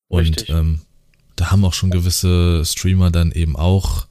[0.10, 0.82] Und ähm,
[1.38, 4.06] da haben auch schon gewisse Streamer dann eben auch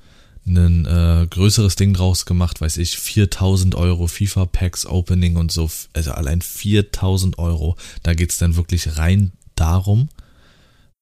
[0.46, 5.70] ein äh, größeres Ding draus gemacht, weiß ich, 4000 Euro FIFA Packs Opening und so,
[5.92, 7.76] also allein 4000 Euro.
[8.02, 10.08] Da geht's dann wirklich rein darum,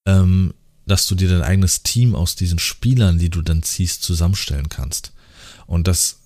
[0.09, 0.55] ähm,
[0.87, 5.13] dass du dir dein eigenes Team aus diesen Spielern, die du dann ziehst, zusammenstellen kannst.
[5.69, 6.22] Und das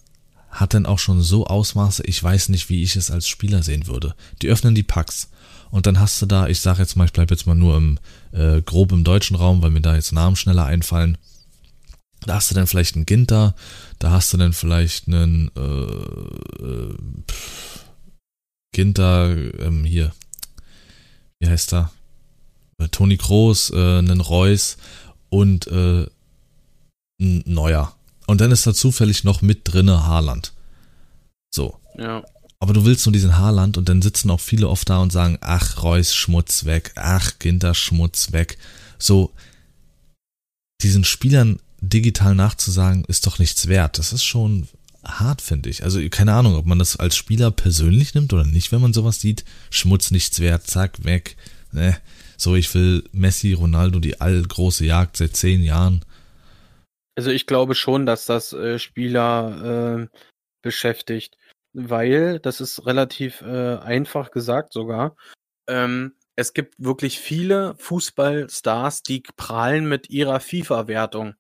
[0.57, 3.87] hat dann auch schon so Ausmaße, ich weiß nicht, wie ich es als Spieler sehen
[3.87, 4.15] würde.
[4.43, 5.29] Die öffnen die Packs
[5.71, 7.99] und dann hast du da, ich sage jetzt mal, ich bleibe jetzt mal nur im
[8.33, 11.19] äh, grob im deutschen Raum, weil mir da jetzt Namen schneller einfallen.
[12.23, 13.55] Da hast du dann vielleicht einen Ginter,
[13.99, 16.95] da hast du dann vielleicht einen äh, äh,
[18.73, 20.13] Ginter, ähm, hier,
[21.39, 21.93] wie heißt er?
[22.79, 24.77] Äh, Toni Kroos, äh, einen Reus
[25.29, 26.07] und äh,
[27.21, 27.96] ein Neuer.
[28.27, 30.53] Und dann ist da zufällig noch mit drinne Haarland.
[31.51, 31.79] So.
[31.97, 32.25] Ja.
[32.59, 35.39] Aber du willst nur diesen Haarland und dann sitzen auch viele oft da und sagen,
[35.41, 38.57] ach, Reus Schmutz weg, ach, Ginter Schmutz weg.
[38.99, 39.33] So,
[40.81, 43.99] diesen Spielern digital nachzusagen, ist doch nichts wert.
[43.99, 44.69] Das ist schon
[45.05, 45.85] hart, finde ich.
[45.85, 49.21] Also keine Ahnung, ob man das als Spieler persönlich nimmt oder nicht, wenn man sowas
[49.21, 49.45] sieht.
[49.71, 51.37] Schmutz nichts wert, zack, weg.
[51.73, 51.97] Ne.
[52.39, 56.05] So, ich will Messi, Ronaldo, die allgroße Jagd seit zehn Jahren.
[57.17, 60.19] Also ich glaube schon, dass das äh, Spieler äh,
[60.63, 61.39] beschäftigt,
[61.73, 65.17] weil das ist relativ äh, einfach gesagt sogar.
[65.67, 71.35] Ähm, es gibt wirklich viele Fußballstars, die prahlen mit ihrer FIFA-Wertung.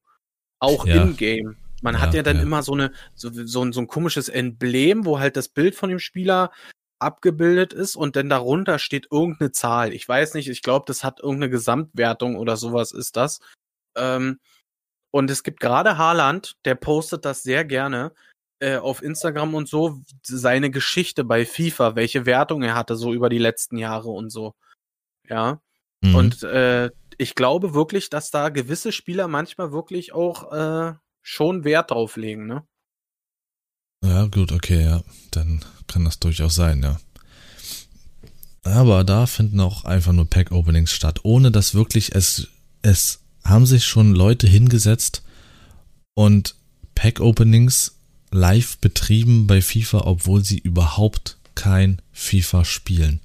[0.59, 1.03] Auch ja.
[1.03, 1.57] in-game.
[1.83, 2.43] Man ja, hat ja dann ja.
[2.43, 5.99] immer so eine so, so, so ein komisches Emblem, wo halt das Bild von dem
[5.99, 6.51] Spieler
[6.99, 9.93] abgebildet ist und dann darunter steht irgendeine Zahl.
[9.93, 13.41] Ich weiß nicht, ich glaube, das hat irgendeine Gesamtwertung oder sowas ist das.
[13.97, 14.41] Ähm,
[15.17, 18.13] und es gibt gerade Haaland, der postet das sehr gerne
[18.59, 23.31] äh, auf Instagram und so, seine Geschichte bei FIFA, welche Wertung er hatte, so über
[23.31, 24.55] die letzten Jahre und so.
[25.27, 25.63] Ja.
[26.03, 26.15] Mhm.
[26.15, 30.93] Und äh, ich glaube wirklich, dass da gewisse Spieler manchmal wirklich auch äh,
[31.23, 32.67] schon Wert drauf legen, ne?
[34.05, 35.03] Ja, gut, okay, ja.
[35.31, 37.01] Dann kann das durchaus sein, ja.
[38.65, 42.49] Aber da finden auch einfach nur Pack-Openings statt, ohne dass wirklich es,
[42.83, 45.23] es haben sich schon Leute hingesetzt
[46.15, 46.55] und
[46.95, 47.97] Pack-Openings
[48.31, 53.21] live betrieben bei FIFA, obwohl sie überhaupt kein FIFA spielen.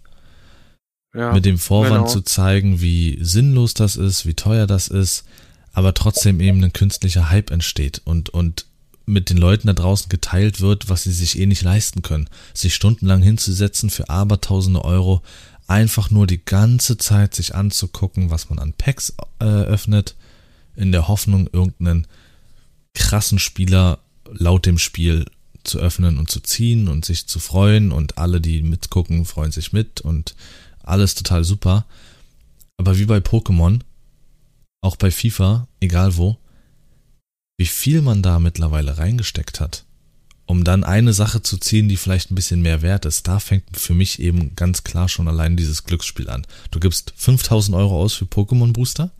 [1.14, 2.08] Ja, mit dem Vorwand genau.
[2.08, 5.26] zu zeigen, wie sinnlos das ist, wie teuer das ist,
[5.74, 8.66] aber trotzdem eben ein künstlicher Hype entsteht und, und
[9.06, 12.30] mit den Leuten da draußen geteilt wird, was sie sich eh nicht leisten können.
[12.54, 15.22] Sich stundenlang hinzusetzen für abertausende Euro,
[15.72, 20.16] einfach nur die ganze Zeit sich anzugucken, was man an Packs äh, öffnet,
[20.76, 22.08] in der Hoffnung, irgendeinen
[22.94, 24.00] krassen Spieler
[24.30, 25.26] laut dem Spiel
[25.64, 29.72] zu öffnen und zu ziehen und sich zu freuen und alle, die mitgucken, freuen sich
[29.72, 30.36] mit und
[30.84, 31.86] alles total super.
[32.78, 33.80] Aber wie bei Pokémon,
[34.82, 36.38] auch bei FIFA, egal wo,
[37.58, 39.86] wie viel man da mittlerweile reingesteckt hat,
[40.52, 43.64] um dann eine Sache zu ziehen, die vielleicht ein bisschen mehr wert ist, da fängt
[43.78, 46.46] für mich eben ganz klar schon allein dieses Glücksspiel an.
[46.70, 49.12] Du gibst 5000 Euro aus für Pokémon Booster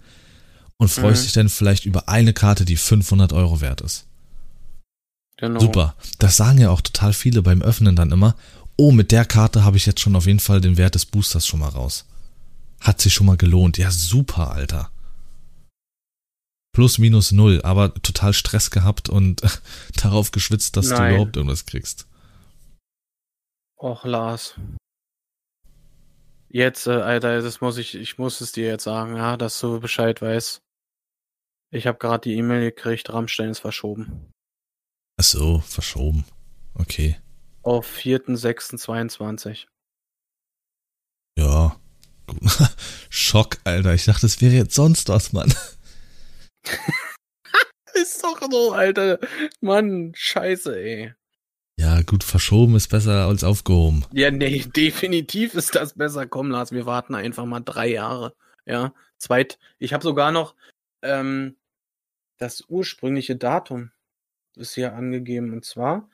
[0.78, 1.26] und freust mhm.
[1.26, 4.06] dich dann vielleicht über eine Karte, die 500 Euro wert ist.
[5.38, 5.60] Genau.
[5.60, 5.96] Super.
[6.20, 8.36] Das sagen ja auch total viele beim Öffnen dann immer
[8.82, 11.46] oh, mit der Karte habe ich jetzt schon auf jeden Fall den Wert des Boosters
[11.46, 12.06] schon mal raus.
[12.80, 13.78] Hat sich schon mal gelohnt.
[13.78, 14.90] Ja, super, Alter.
[16.74, 19.42] Plus, minus null, aber total Stress gehabt und
[20.02, 21.10] darauf geschwitzt, dass Nein.
[21.10, 22.08] du überhaupt irgendwas kriegst.
[23.78, 24.56] Och, Lars.
[26.48, 29.80] Jetzt, äh, Alter, das muss ich, ich muss es dir jetzt sagen, ja, dass du
[29.80, 30.62] Bescheid weißt.
[31.74, 34.32] Ich habe gerade die E-Mail gekriegt, Rammstein ist verschoben.
[35.18, 36.26] Ach so, verschoben.
[36.74, 37.18] Okay.
[37.64, 39.68] Auf 4.6.22.
[41.38, 41.78] Ja.
[43.10, 43.94] Schock, Alter.
[43.94, 45.54] Ich dachte, es wäre jetzt sonst was, Mann.
[47.94, 49.20] ist doch so, Alter.
[49.62, 51.14] Mann, scheiße, ey.
[51.78, 54.06] Ja, gut, verschoben ist besser als aufgehoben.
[54.12, 56.28] Ja, nee, definitiv ist das besser.
[56.28, 58.36] Komm, Lars, wir warten einfach mal drei Jahre.
[58.66, 59.58] Ja, zweit.
[59.80, 60.56] Ich habe sogar noch
[61.02, 61.58] ähm,
[62.38, 63.92] das ursprüngliche Datum
[64.56, 66.10] ist hier angegeben und zwar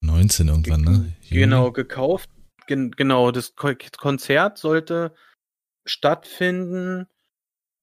[0.00, 1.16] 19 irgendwann, ne?
[1.22, 1.40] Juli?
[1.40, 2.28] Genau, gekauft.
[2.66, 5.14] Gen genau, das Ko Konzert sollte
[5.86, 7.06] stattfinden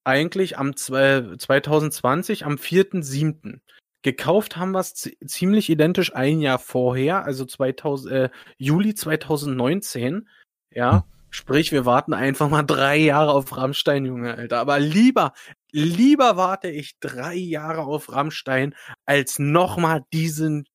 [0.03, 3.59] eigentlich am 2020 am 4.7.
[4.03, 10.27] Gekauft haben wir es ziemlich identisch ein Jahr vorher, also 2000, äh, Juli 2019.
[10.73, 11.03] Ja, hm.
[11.29, 14.57] sprich, wir warten einfach mal drei Jahre auf Rammstein, Junge, Alter.
[14.59, 15.33] Aber lieber,
[15.71, 18.73] lieber warte ich drei Jahre auf Rammstein,
[19.05, 20.67] als nochmal diesen,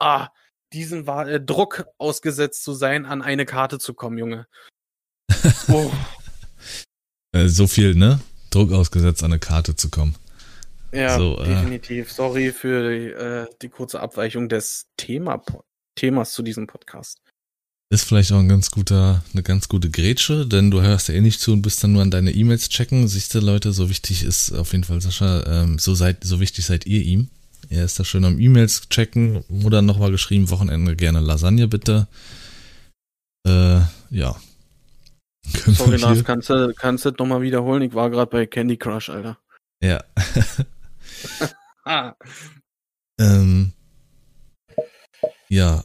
[0.00, 0.28] ah,
[0.72, 4.46] diesen äh, Druck ausgesetzt zu sein, an eine Karte zu kommen, Junge.
[5.70, 5.92] Oh.
[7.32, 8.20] Äh, so viel, ne?
[8.50, 10.14] Druck ausgesetzt, an eine Karte zu kommen.
[10.92, 12.10] Ja, so, äh, definitiv.
[12.10, 15.42] Äh, Sorry für die, äh, die, kurze Abweichung des Thema,
[15.94, 17.20] Themas zu diesem Podcast.
[17.90, 21.20] Ist vielleicht auch ein ganz guter, eine ganz gute Grätsche, denn du hörst ja eh
[21.20, 23.08] nicht zu und bist dann nur an deine E-Mails checken.
[23.08, 26.66] Siehst du, Leute, so wichtig ist auf jeden Fall Sascha, ähm, so seid, so wichtig
[26.66, 27.28] seid ihr ihm.
[27.70, 29.42] Er ist da schön am E-Mails checken.
[29.48, 32.08] Mutter nochmal geschrieben, Wochenende gerne Lasagne bitte.
[33.46, 33.80] Äh,
[34.10, 34.36] ja.
[35.44, 37.82] Sorry, Lars, kannst du, kannst du nochmal wiederholen?
[37.82, 39.38] Ich war gerade bei Candy Crush, Alter.
[39.82, 40.02] Ja.
[43.20, 43.72] ähm,
[45.48, 45.84] ja,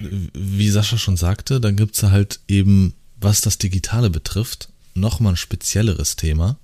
[0.00, 5.36] wie Sascha schon sagte, dann gibt es halt eben, was das Digitale betrifft, nochmal ein
[5.36, 6.58] spezielleres Thema,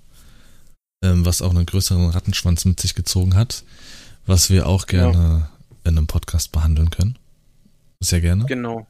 [1.02, 3.64] ähm, was auch einen größeren Rattenschwanz mit sich gezogen hat,
[4.26, 5.50] was wir auch gerne ja.
[5.84, 7.18] in einem Podcast behandeln können.
[8.00, 8.46] Sehr gerne.
[8.46, 8.86] Genau.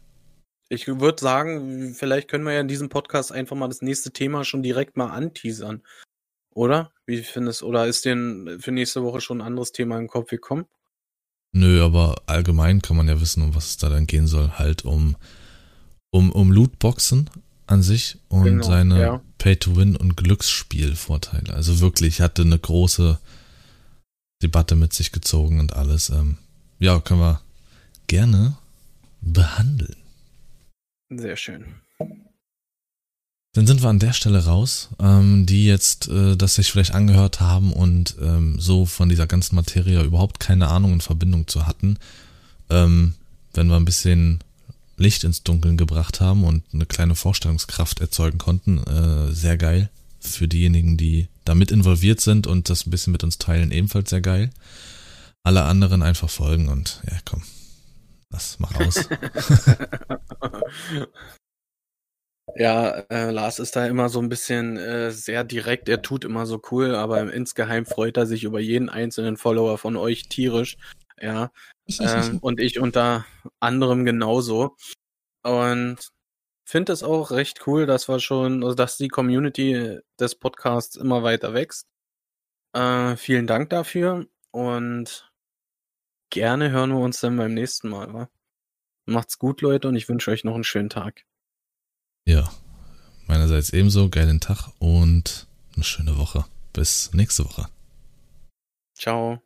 [0.71, 4.45] Ich würde sagen, vielleicht können wir ja in diesem Podcast einfach mal das nächste Thema
[4.45, 5.83] schon direkt mal anteasern.
[6.51, 6.93] Oder?
[7.07, 10.66] Wie findest Oder ist denn für nächste Woche schon ein anderes Thema im Kopf gekommen?
[11.53, 14.51] Nö, aber allgemein kann man ja wissen, um was es da dann gehen soll.
[14.59, 15.16] Halt um,
[16.11, 17.31] um, um Lootboxen
[17.66, 19.23] an sich und genau, seine ja.
[19.39, 21.53] Pay-to-Win und Glücksspielvorteile.
[21.55, 23.19] Also wirklich hatte eine große
[24.43, 26.11] Debatte mit sich gezogen und alles.
[26.11, 26.39] Ähm,
[26.79, 27.41] ja, können wir
[28.07, 28.57] gerne
[29.21, 29.97] behandeln.
[31.11, 31.65] Sehr schön.
[33.55, 37.41] Dann sind wir an der Stelle raus, ähm, die jetzt äh, das sich vielleicht angehört
[37.41, 41.99] haben und ähm, so von dieser ganzen Materie überhaupt keine Ahnung und Verbindung zu hatten.
[42.71, 43.15] Ähm,
[43.55, 44.41] wenn wir ein bisschen
[44.99, 49.89] Licht ins Dunkeln gebracht haben und eine kleine Vorstellungskraft erzeugen konnten, äh, sehr geil.
[50.21, 54.11] Für diejenigen, die da mit involviert sind und das ein bisschen mit uns teilen, ebenfalls
[54.11, 54.51] sehr geil.
[55.43, 57.43] Alle anderen einfach folgen und ja, komm,
[58.31, 59.09] lass, mach aus.
[62.57, 65.89] Ja, äh, Lars ist da immer so ein bisschen äh, sehr direkt.
[65.89, 69.97] Er tut immer so cool, aber insgeheim freut er sich über jeden einzelnen Follower von
[69.97, 70.76] euch tierisch.
[71.20, 71.51] Ja.
[72.01, 73.26] Ähm, und ich unter
[73.61, 74.76] anderem genauso.
[75.43, 75.99] Und
[76.64, 81.22] finde es auch recht cool, dass wir schon, also dass die Community des Podcasts immer
[81.22, 81.87] weiter wächst.
[82.74, 85.28] Äh, vielen Dank dafür und
[86.31, 88.12] gerne hören wir uns dann beim nächsten Mal.
[88.12, 88.29] Wa?
[89.07, 91.24] Macht's gut, Leute, und ich wünsche euch noch einen schönen Tag.
[92.26, 92.51] Ja,
[93.26, 94.11] meinerseits ebenso.
[94.11, 96.45] Geilen Tag und eine schöne Woche.
[96.72, 97.68] Bis nächste Woche.
[98.95, 99.41] Ciao.